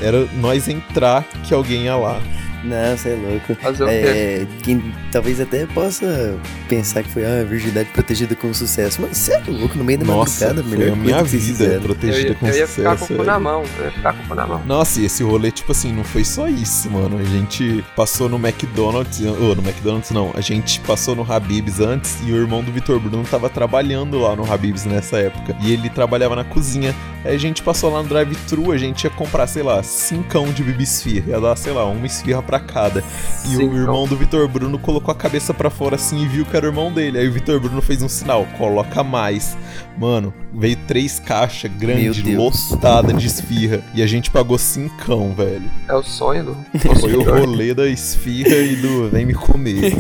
[0.03, 2.21] era nós entrar que alguém ia lá.
[2.65, 3.55] Não, você é louco.
[3.57, 6.37] Fazer o É, quem talvez até possa
[6.69, 9.01] pensar que foi a virgindade protegida com sucesso.
[9.01, 11.65] Mas você é louco, no meio da Nossa, madrugada, foi melhor a minha vida.
[11.65, 12.75] Eu protegida ia, com eu ia sucesso.
[12.75, 13.65] ficar com o cu na mão.
[13.79, 14.63] Eu ia ficar com o cu na mão.
[14.67, 17.19] Nossa, e esse rolê, tipo assim, não foi só isso, mano.
[17.19, 22.19] A gente passou no McDonald's, ou no McDonald's não, a gente passou no Habib's antes
[22.27, 25.57] e o irmão do Vitor Bruno tava trabalhando lá no Habib's nessa época.
[25.63, 26.95] E ele trabalhava na cozinha.
[27.25, 30.63] Aí a gente passou lá no drive-thru, a gente ia comprar, sei lá, cincão de
[30.63, 31.31] bibi esfirra.
[31.31, 33.05] Ia dar, sei lá, uma esfirra pra cada.
[33.47, 36.57] E o irmão do Vitor Bruno colocou a cabeça pra fora assim e viu que
[36.57, 37.19] era o irmão dele.
[37.19, 39.55] Aí o Vitor Bruno fez um sinal, coloca mais.
[39.99, 43.83] Mano, veio três caixas grandes, lotada de esfirra.
[43.95, 45.71] E a gente pagou cincão, velho.
[45.87, 46.57] É o sonho do
[46.99, 49.93] Foi o rolê da esfirra e do vem me comer.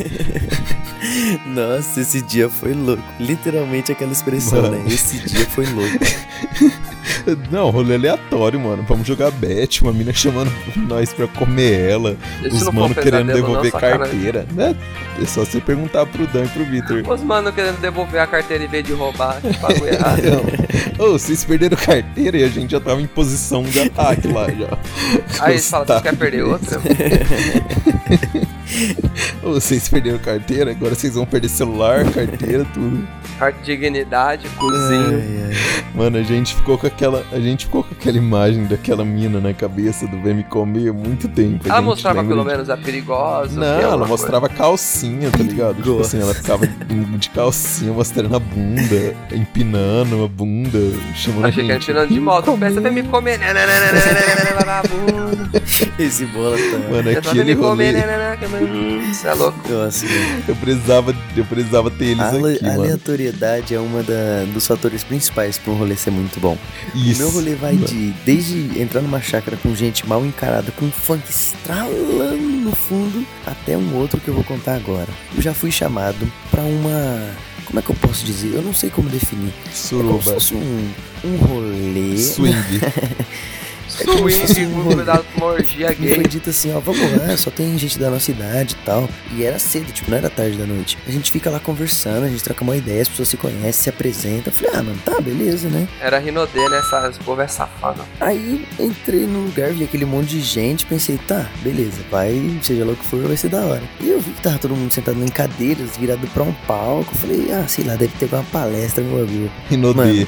[1.46, 3.02] Nossa, esse dia foi louco.
[3.20, 4.78] Literalmente aquela expressão, Mano.
[4.78, 4.84] né?
[4.86, 5.98] Esse dia foi louco.
[7.50, 8.84] Não, rolê aleatório, mano.
[8.88, 10.50] Vamos jogar bet, uma mina chamando
[10.88, 12.16] nós pra comer ela.
[12.44, 13.98] Os não mano querendo não, devolver sacanagem.
[13.98, 14.46] carteira.
[14.52, 14.76] Né?
[15.20, 17.02] É só você perguntar pro Dan e pro Vitor.
[17.08, 19.40] Os mano querendo devolver a carteira em vez de roubar.
[19.40, 20.22] Que bagulho errado.
[20.98, 24.78] Ô, vocês perderam carteira e a gente já tava em posição de ataque lá já.
[25.44, 26.80] Aí eles falam, você quer perder outra?
[29.42, 33.06] Ô, vocês perderam carteira, agora vocês vão perder celular, carteira, tudo.
[33.38, 35.22] Parte de dignidade, cozinho.
[35.94, 37.24] Mano, a gente ficou com aquela.
[37.32, 40.92] A gente ficou com aquela imagem daquela mina na cabeça do Vem me comer há
[40.92, 41.64] muito tempo.
[41.66, 43.58] A Ela mostrava lembra pelo de- menos a perigosa.
[43.58, 45.76] Não, é ela mostrava calcinha, tá ligado?
[45.76, 46.66] Tipo assim, ela ficava
[47.18, 50.78] de calcinha mostrando a bunda, empinando a bunda,
[51.14, 51.46] chamando.
[51.46, 52.56] Achei a que era tirando de moto.
[52.58, 53.38] Pensa, vem me comer.
[53.38, 53.48] né.
[55.98, 56.78] Esse bola tá.
[56.90, 57.92] Mano, aquele rolê.
[57.92, 58.38] né,
[59.12, 59.58] Você é louco.
[59.68, 60.06] Nossa,
[60.46, 62.80] Eu precisava, eu precisava ter eles A aqui, mano.
[62.82, 66.56] aleatoriedade é uma da- dos fatores principais para um rolê ser muito bom.
[66.94, 67.22] Isso.
[67.22, 71.22] O meu rolê vai de desde entrar numa chácara com gente mal encarada, com funk
[71.28, 75.08] estralando no fundo, até um outro que eu vou contar agora.
[75.34, 77.47] Eu já fui chamado pra uma.
[77.68, 78.54] Como é que eu posso dizer?
[78.54, 79.48] Eu não sei como definir.
[79.50, 80.22] É como se Suruba.
[80.22, 80.90] fosse um,
[81.22, 82.16] um rolê.
[82.16, 82.54] Swing.
[83.88, 86.14] É Swing, cuidado com uma orgia Me gay.
[86.16, 89.08] foi dito assim, ó, vamos lá, só tem gente da nossa idade e tal.
[89.34, 90.98] E era cedo, tipo, não era tarde da noite.
[91.06, 93.88] A gente fica lá conversando, a gente troca uma ideia, as pessoas se conhecem, se
[93.90, 94.44] apresentam.
[94.46, 95.88] Eu falei, ah, mano, tá, beleza, né?
[96.00, 96.78] Era Rinodê, né?
[96.78, 98.02] Essa, esse povo é safado.
[98.20, 102.92] Aí entrei no lugar, vi aquele monte de gente, pensei, tá, beleza, vai, seja lá
[102.92, 103.82] o que for, vai ser da hora.
[104.00, 107.10] E eu vi que tava todo mundo sentado em cadeiras, virado pra um palco.
[107.12, 109.50] Eu falei, ah, sei lá, deve ter alguma palestra no bagulho.
[109.70, 110.26] Rinodê.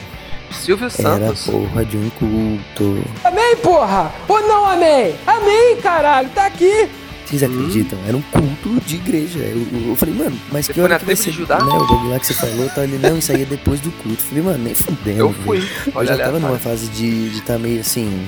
[0.52, 1.46] Silvio Era Santos.
[1.46, 3.04] porra de um culto.
[3.24, 4.12] Amei, porra!
[4.28, 5.14] Ou não amei?
[5.26, 6.88] Amei, caralho, tá aqui!
[7.26, 7.96] Vocês acreditam?
[8.08, 9.38] Era um culto de igreja.
[9.38, 11.30] Eu, eu- eu falei, mano, mas Você que hora que vai tribo ser?
[11.30, 11.58] de Judá?
[11.58, 13.92] Né, o bagulho lá que você falou, tá ali, não, isso aí é depois do
[13.92, 14.20] culto.
[14.20, 15.18] Eu falei, mano, nem fudendo.
[15.20, 15.58] Eu fui.
[15.86, 18.26] Eu Olha já tava numa fase de estar tá meio assim,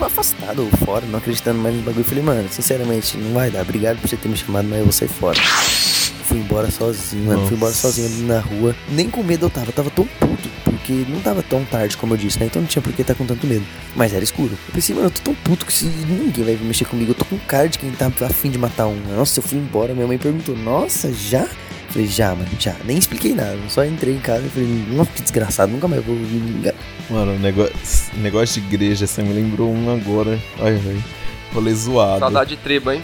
[0.00, 2.00] afastado ou fora, não acreditando mais no bagulho.
[2.00, 3.62] Eu falei, mano, sinceramente, não vai dar.
[3.62, 5.38] Obrigado por você ter me chamado, mas eu vou sair fora.
[6.24, 7.46] Fui embora sozinho, mano.
[7.46, 7.82] Fui embora Nossa.
[7.82, 8.74] sozinho ali na rua.
[8.88, 10.48] Nem com medo eu tava, eu tava tão puto.
[10.90, 12.46] Porque não tava tão tarde como eu disse, né?
[12.46, 13.64] Então não tinha por que estar com tanto medo.
[13.94, 14.50] Mas era escuro.
[14.68, 17.12] Eu pensei, mano, eu tô tão puto que se ninguém vai mexer comigo.
[17.12, 18.96] Eu tô com cara de quem tá afim de matar um.
[19.16, 19.94] Nossa, eu fui embora.
[19.94, 21.42] Minha mãe perguntou, nossa, já?
[21.42, 22.74] Eu Falei, já, mano, já.
[22.84, 23.52] Nem expliquei nada.
[23.52, 26.74] Eu só entrei em casa e falei, nossa, que desgraçado, nunca mais vou me ligar.
[27.08, 30.38] Mano, negócio, negócio de igreja, você me lembrou um agora.
[30.60, 31.04] Ai, ai.
[31.52, 32.20] Rolê zoado.
[32.20, 33.02] Saudade de tribo, hein?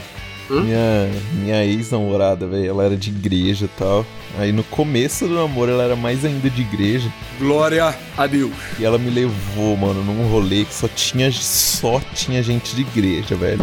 [0.51, 0.61] Hum?
[0.63, 4.07] Minha, minha ex-namorada, velho, ela era de igreja e tal.
[4.39, 7.13] Aí no começo do namoro ela era mais ainda de igreja.
[7.39, 8.53] Glória a Deus.
[8.79, 13.35] E ela me levou, mano, num rolê que só tinha, só tinha gente de igreja,
[13.35, 13.61] velho.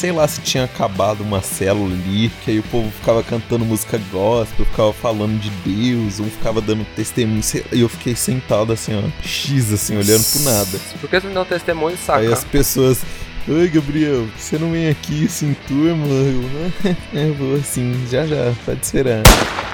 [0.00, 4.00] Sei lá se tinha acabado uma célula ali, que aí o povo ficava cantando música
[4.10, 9.02] gospel, ficava falando de Deus, um ficava dando testemunho, e eu fiquei sentado assim, ó,
[9.22, 10.78] X assim, olhando pro nada.
[10.98, 12.20] Por que você me deu um testemunho, saca?
[12.20, 13.02] Aí as pessoas.
[13.48, 16.06] Oi, Gabriel, você não vem aqui assim, turma?
[16.06, 16.42] Eu,
[17.12, 17.28] né?
[17.28, 19.22] Eu vou assim, já já, pode esperar.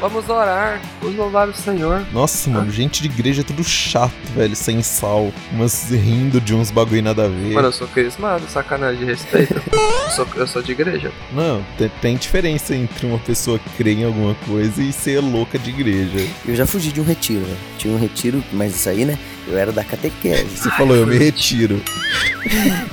[0.00, 0.80] Vamos orar.
[1.00, 2.06] Vamos louvar o Senhor.
[2.12, 5.32] Nossa, mano, gente de igreja é tudo chato, velho, sem sal.
[5.52, 7.54] Umas rindo de uns bagulho nada a ver.
[7.54, 9.60] Mano, eu sou crismado, sacanagem de respeito.
[9.72, 11.10] eu, sou, eu sou de igreja.
[11.32, 15.70] Não, tem, tem diferença entre uma pessoa crer em alguma coisa e ser louca de
[15.70, 16.24] igreja.
[16.46, 17.56] Eu já fugi de um retiro, né?
[17.78, 19.18] Tinha um retiro, mas isso aí, né?
[19.48, 20.44] Eu era da catequese.
[20.56, 21.80] Você falou, eu me retiro.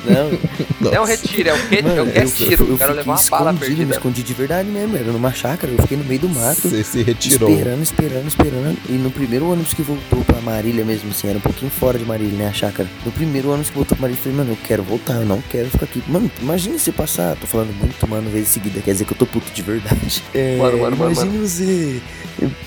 [0.05, 0.91] Não.
[0.91, 1.81] É um retiro, é o que?
[1.81, 2.63] Mano, é o que é eu, tiro.
[2.65, 3.93] eu, eu quero levar uma bala escondido, me perdida.
[3.95, 4.95] escondi de verdade mesmo.
[4.97, 6.61] Era numa chácara, eu fiquei no meio do mato.
[6.69, 7.49] Você se retirou.
[7.49, 8.77] Esperando, esperando, esperando.
[8.89, 12.05] E no primeiro ônibus que voltou pra Marília mesmo, assim, era um pouquinho fora de
[12.05, 12.47] Marília, né?
[12.47, 12.87] A chácara.
[13.05, 15.41] No primeiro ônibus que voltou pra Marília, eu falei, mano, eu quero voltar, eu não
[15.49, 16.03] quero ficar aqui.
[16.07, 19.25] Mano, imagina você passar, tô falando muito, mano, vezes seguida, quer dizer que eu tô
[19.25, 20.23] puto de verdade.
[20.33, 21.47] É, Mano, mano, mano, imagina mano.
[21.47, 22.01] você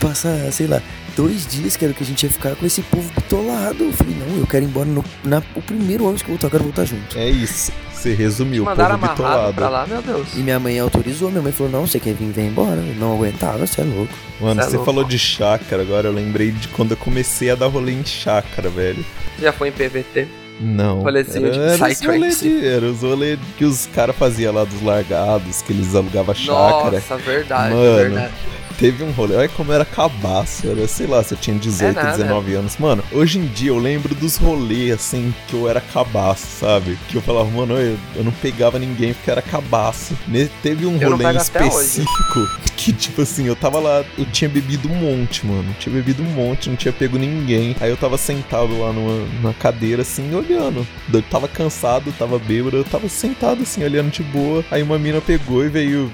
[0.01, 0.81] passar, sei lá,
[1.17, 3.83] dois dias que era o que a gente ia ficar com esse povo bitolado.
[3.83, 6.47] Eu falei, não, eu quero ir embora no na, o primeiro ônibus que eu voltar,
[6.47, 7.19] eu quero voltar junto.
[7.19, 7.73] É isso.
[7.93, 9.55] Você resumiu, o povo bitolado.
[9.55, 10.29] pra lá, meu Deus.
[10.37, 12.77] E minha mãe autorizou, minha mãe falou, não, você quer vir, vem embora.
[12.77, 14.13] Eu não aguentava, você é louco.
[14.41, 14.93] Mano, Cê é você louco.
[14.93, 18.69] falou de chácara agora, eu lembrei de quando eu comecei a dar rolê em chácara,
[18.69, 19.05] velho.
[19.37, 20.29] Você já foi em PVT?
[20.61, 21.01] Não.
[21.01, 24.83] Rolezinho de era, era, os de, era os rolê que os caras faziam lá dos
[24.83, 26.93] largados, que eles alugavam chácara.
[26.93, 28.33] Nossa, verdade, Mano, verdade.
[28.79, 29.37] Teve um rolê.
[29.37, 30.69] Olha como era cabaço.
[30.69, 32.17] Era, sei lá, se eu tinha 18, É nada.
[32.19, 32.77] 19 anos.
[32.79, 36.99] Mano, hoje em dia eu lembro dos rolês, assim, que eu era cabaço, sabe?
[37.09, 40.17] Que eu falava, mano, eu, eu não pegava ninguém porque era cabaço.
[40.29, 44.89] Ne- teve um Eu rolê específico que, tipo assim, eu tava lá, eu tinha bebido
[44.89, 45.75] um monte, mano.
[45.79, 47.75] Tinha bebido um monte, não tinha pego ninguém.
[47.81, 50.87] Aí eu tava sentado lá numa, numa cadeira, assim, olhando.
[51.13, 54.65] Eu tava cansado, tava bêbado, eu tava sentado, assim, olhando de boa.
[54.71, 56.11] Aí uma mina pegou e veio.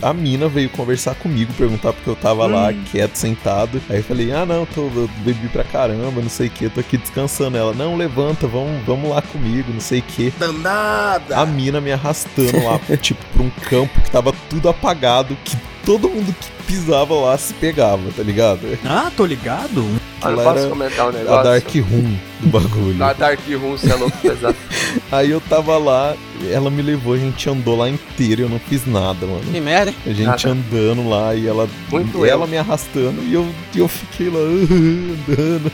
[0.00, 2.84] A mina veio conversar comigo, perguntar porque eu tava lá, Hum.
[2.90, 3.80] quieto, sentado.
[3.88, 6.80] Aí eu falei, ah não, tô, eu bebi pra caramba, não sei o que, tô
[6.80, 7.56] aqui descansando.
[7.56, 10.32] Ela, não, levanta, vamos, vamos lá comigo, não sei o que.
[10.38, 11.38] Danada!
[11.38, 16.08] A mina me arrastando lá, tipo, pra um campo que tava tudo apagado, que todo
[16.08, 18.60] mundo que pisava lá se pegava, tá ligado?
[18.84, 19.84] Ah, tô ligado.
[20.24, 21.44] Olha, Ela posso comentar um A negócio?
[21.44, 22.94] Dark Room do bagulho.
[22.94, 24.56] Da Dark Room, você é louco pesado.
[25.10, 26.14] Aí eu tava lá,
[26.50, 29.40] ela me levou, a gente andou lá inteiro e eu não fiz nada, mano.
[29.50, 29.96] Que merda, hein?
[30.06, 30.50] A gente Nada.
[30.50, 32.48] andando lá e ela, Muito ela eu.
[32.48, 35.72] me arrastando e eu, e eu fiquei lá andando,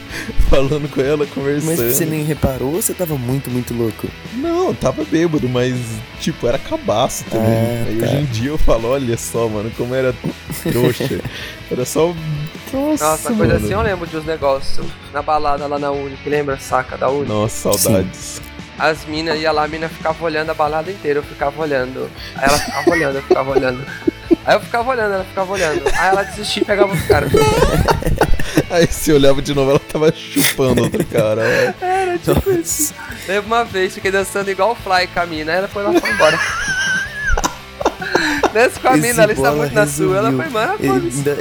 [0.48, 1.76] falando com ela, conversando.
[1.76, 4.08] Mas você nem reparou ou você tava muito, muito louco?
[4.34, 5.74] Não, eu tava bêbado, mas,
[6.20, 7.48] tipo, era cabaço também.
[7.48, 8.06] Ah, Aí tá.
[8.06, 10.14] hoje em dia eu falo, olha só, mano, como era
[10.62, 11.20] trouxa.
[11.70, 12.14] era só.
[12.72, 14.86] Nossa, Nossa, coisa assim eu lembro de uns negócios.
[15.12, 16.58] Na balada lá na Unic, lembra?
[16.58, 17.28] Saca da Unic?
[17.28, 18.40] Nossa, saudades.
[18.78, 22.08] As minas iam lá, a mina ficava olhando a balada inteira, eu ficava olhando.
[22.36, 23.86] Aí ela ficava olhando, eu ficava olhando.
[24.44, 25.82] Aí eu ficava olhando, ela ficava olhando.
[25.88, 27.32] Aí ela desistia e pegava os caras.
[28.70, 31.74] Aí se olhava de novo, ela tava chupando outro cara.
[31.80, 32.94] Era tipo isso.
[33.26, 35.92] Lembro uma vez, fiquei dançando igual o Fly com a mina, aí ela foi lá
[35.92, 36.38] e foi embora.
[38.52, 40.16] Desce com a mina, ela está muito na sua.
[40.16, 40.74] Ela foi, mano,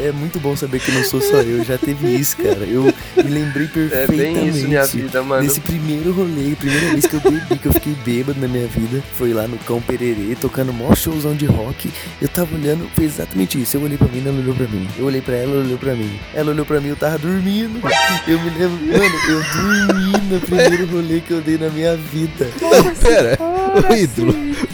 [0.03, 2.59] É, é muito bom saber que não sou só eu, já teve isso, cara.
[2.65, 4.17] Eu me lembrei É perfeitamente.
[4.35, 5.43] bem isso minha vida, mano.
[5.43, 9.03] Nesse primeiro rolê, primeira vez que eu bebi, que eu fiquei bêbado na minha vida,
[9.17, 11.89] foi lá no Cão Pererê, tocando mó showzão de rock.
[12.21, 13.77] Eu tava olhando, foi exatamente isso.
[13.77, 14.87] Eu olhei pra mim, ela olhou pra mim.
[14.97, 16.19] Eu olhei pra ela, ela olhou pra mim.
[16.33, 17.79] Ela olhou pra mim, eu tava dormindo.
[18.27, 19.43] Eu me lembro, mano, eu
[19.87, 22.47] dormi no primeiro rolê que eu dei na minha vida.
[23.01, 24.33] Pera, ô ídolo,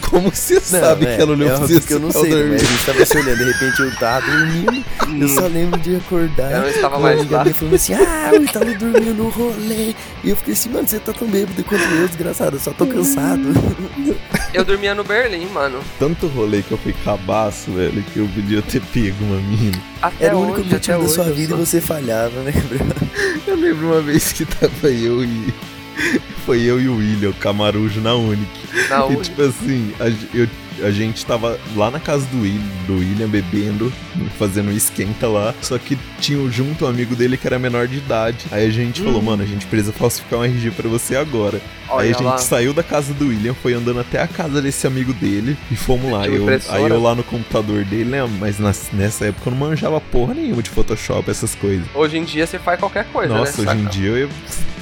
[0.09, 2.22] como você sabe é, que ela olhou é pra você?
[2.24, 2.51] Sei, né, dormir?
[2.53, 4.86] mas a gente tava se olhando, de repente eu tava dormindo,
[5.21, 6.51] eu só lembro de acordar.
[6.51, 7.43] Eu não estava mais lá.
[7.43, 9.95] minha falando assim, ah, eu tava dormindo no rolê.
[10.24, 12.86] E eu fiquei assim, mano, você tá tão bêbado quanto eu, desgraçado, eu só tô
[12.88, 13.41] cansado.
[14.53, 15.80] Eu dormia no Berlim, mano.
[15.97, 19.82] Tanto rolê que eu fui cabaço, velho, que eu podia ter pego uma mina.
[19.99, 22.51] Até Era o hoje, único objetivo da sua hoje, vida eu e você falhava, né,
[22.51, 22.86] Gabriel?
[23.47, 25.51] Eu lembro uma vez que tava eu e.
[26.45, 28.47] Foi eu e o William, o camarujo na Unic.
[28.89, 29.21] Na e Unic.
[29.24, 29.93] tipo assim,
[30.34, 30.47] eu,
[30.82, 33.91] a gente tava lá na casa do William, do William bebendo,
[34.38, 35.53] fazendo esquenta lá.
[35.61, 38.45] Só que tinha junto um amigo dele que era menor de idade.
[38.51, 39.26] Aí a gente falou, Hum.
[39.26, 41.61] mano, a gente precisa falsificar um RG pra você agora.
[41.89, 42.38] Olha aí a gente lá.
[42.38, 46.11] saiu da casa do William, foi andando até a casa desse amigo dele e fomos
[46.11, 46.26] lá.
[46.28, 48.28] Eu, aí eu lá no computador dele, né?
[48.39, 48.57] Mas
[48.93, 51.86] nessa época eu não manjava porra nenhuma de Photoshop, essas coisas.
[51.93, 53.71] Hoje em dia você faz qualquer coisa, Nossa, né?
[53.71, 54.30] hoje em dia eu ia,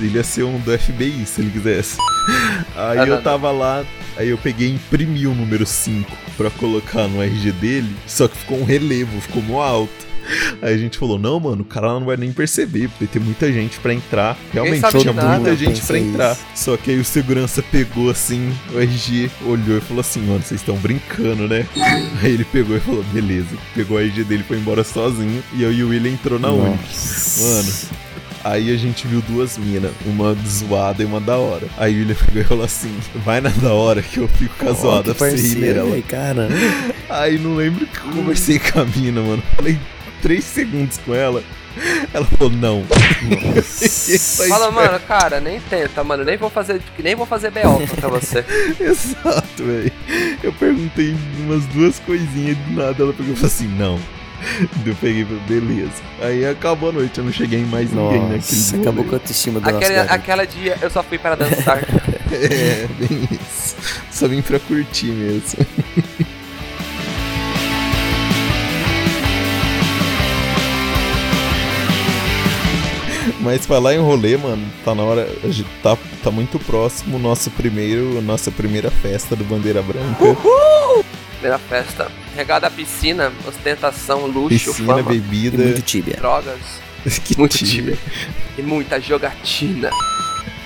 [0.06, 1.98] ele ia ser um do FBI se ele quisesse.
[2.76, 3.84] Aí Ah, eu não, tava lá,
[4.18, 8.38] aí eu peguei e imprimi o número 5 pra colocar no RG dele, só que
[8.38, 10.12] ficou um relevo, ficou no alto.
[10.62, 13.52] Aí a gente falou, não, mano, o cara não vai nem perceber, porque tem muita
[13.52, 14.38] gente pra entrar.
[14.54, 16.32] Realmente tinha nada, muita gente pra pensei entrar.
[16.34, 16.42] isso.
[16.56, 20.62] Só que aí o segurança pegou assim, o RG olhou e falou assim, mano, vocês
[20.62, 21.66] estão brincando, né?
[22.22, 23.50] Aí ele pegou e falou, beleza.
[23.74, 25.44] Pegou o RG dele foi embora sozinho.
[25.54, 26.80] E eu e o William entrou na Unic.
[27.42, 27.74] Mano,
[28.44, 31.68] Aí a gente viu duas minas, uma zoada e uma da hora.
[31.78, 34.70] Aí o William pegou e falou assim: vai na da hora que eu fico com
[34.70, 36.02] a zoada que pra você ir nela.
[36.02, 36.48] cara.
[37.10, 39.44] Aí não lembro que eu conversei com a mina, mano.
[39.56, 39.78] Falei
[40.22, 41.44] três segundos com ela.
[42.14, 42.84] Ela falou, não.
[44.50, 46.24] Fala, mano, cara, nem tenta, mano.
[46.26, 48.44] Nem vou fazer, nem vou fazer BO contra você.
[48.80, 49.92] Exato, velho.
[50.44, 53.98] Eu perguntei umas duas coisinhas e do nada ela pegou e falou assim, não.
[54.86, 55.92] Eu peguei beleza.
[56.22, 59.16] Aí acabou a noite, eu não cheguei em mais ninguém naquele Nossa, acabou com a
[59.16, 60.14] autoestima do nosso garoto.
[60.14, 61.80] aquela dia eu só fui para dançar.
[62.34, 63.76] É, bem isso.
[64.10, 65.60] Só vim pra curtir mesmo.
[73.42, 75.28] Mas falar em rolê, mano, tá na hora.
[75.44, 80.38] a gente Tá, tá muito próximo o nosso primeiro, nossa primeira festa do Bandeira Branca.
[81.42, 82.08] Primeira festa.
[82.36, 85.62] Regada à piscina, ostentação, luxo, Piscina, fama, bebida.
[85.62, 86.16] E muito tíbia.
[86.18, 86.60] drogas,
[87.26, 87.74] que muito tibia.
[87.96, 87.98] tíbia.
[88.58, 89.90] E muita jogatina.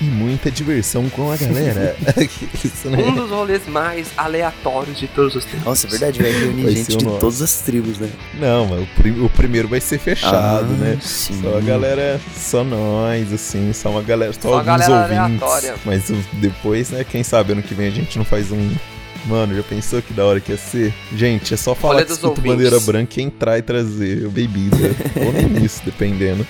[0.02, 1.96] E muita diversão com a galera.
[2.64, 3.02] Isso, né?
[3.02, 5.64] Um dos rolês mais aleatórios de todos os tempos.
[5.64, 7.20] Nossa, é verdade, vai reunir Vai gente ser o de nosso.
[7.20, 8.10] todas as tribos, né?
[8.34, 10.36] Não, mas o, prim- o primeiro vai ser fechado,
[10.70, 10.98] Ah, né?
[11.02, 11.42] sim.
[11.42, 15.18] Só a galera, só nós, assim, só uma galera, só, Só alguns galera ouvintes.
[15.42, 15.76] aleatória.
[15.86, 18.70] Mas depois, né, quem sabe ano que vem a gente não faz um,
[19.26, 20.94] Mano, já pensou que da hora que ia ser?
[21.16, 22.52] Gente, é só falar Rolê que escuta ouvintes.
[22.52, 24.78] bandeira branca e entrar e trazer bebida.
[25.26, 26.46] Ou nem isso, dependendo.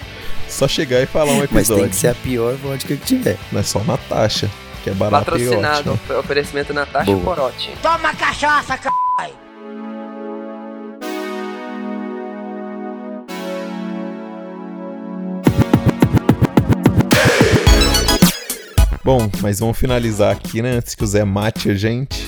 [0.50, 1.84] Só chegar e falar um Mas episódio.
[1.84, 3.38] tem que ser a pior vodka que tiver.
[3.52, 4.50] Não é só Natasha,
[4.84, 5.94] que é barata e Patrocinado, ótima.
[5.94, 7.24] ofe- oferecimento Natasha Boa.
[7.36, 7.72] Corote.
[7.82, 8.90] Toma cachaça, c...
[19.04, 20.72] Bom, mas vamos finalizar aqui, né?
[20.78, 22.28] Antes que o Zé mate a gente.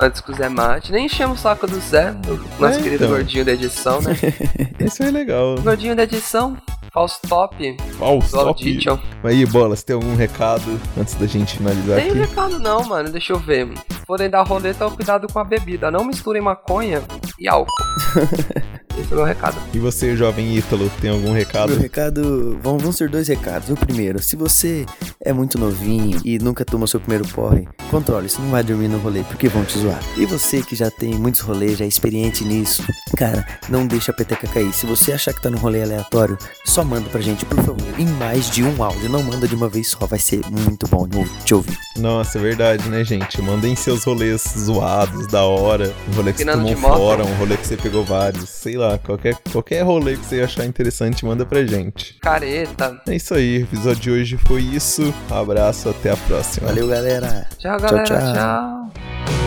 [0.00, 0.90] Antes que o Zé mate.
[0.90, 3.08] Nem enchemos o saco do Zé, do nosso É, querido então.
[3.16, 4.16] gordinho da edição, né?
[4.78, 5.54] Esse é legal.
[5.62, 6.56] gordinho da edição,
[6.92, 7.76] false top.
[7.98, 8.98] Falso, Audition.
[9.22, 12.18] Aí, Bola, você tem algum recado antes da gente finalizar Tem aqui?
[12.18, 13.08] recado não, mano.
[13.10, 13.72] Deixa eu ver.
[14.06, 15.90] Forem dar roleta, cuidado com a bebida.
[15.90, 17.00] Não misturem maconha
[17.38, 17.70] e álcool.
[18.98, 19.56] Esse é o meu recado.
[19.72, 21.70] E você, jovem Ítalo, tem algum recado?
[21.70, 22.58] Meu recado.
[22.62, 23.68] Vão, vão ser dois recados.
[23.70, 24.86] O primeiro, se você
[25.20, 28.98] é muito novinho e nunca tomou seu primeiro porre, controle, você não vai dormir no
[28.98, 30.00] rolê porque vão te zoar.
[30.16, 32.84] E você que já tem muitos rolês, já é experiente nisso,
[33.16, 34.72] cara, não deixa a peteca cair.
[34.72, 38.06] Se você achar que tá num rolê aleatório, só manda pra gente, por favor, em
[38.06, 39.08] mais de um áudio.
[39.08, 41.76] Não manda de uma vez só, vai ser muito bom de te ouvir.
[41.96, 43.40] Nossa, é verdade, né, gente?
[43.40, 45.92] Mandem seus rolês zoados, da hora.
[46.08, 48.48] Um rolê que você Empinando tomou fora, um rolê que você pegou vários.
[48.48, 52.14] Sei lá, qualquer, qualquer rolê que você achar interessante, manda pra gente.
[52.20, 53.00] Careta.
[53.06, 55.14] É isso aí, o episódio de hoje foi isso.
[55.30, 56.68] Um abraço, até a próxima.
[56.68, 57.46] Valeu, galera.
[57.58, 58.04] Tchau, galera.
[58.04, 58.34] tchau.
[58.34, 59.43] tchau.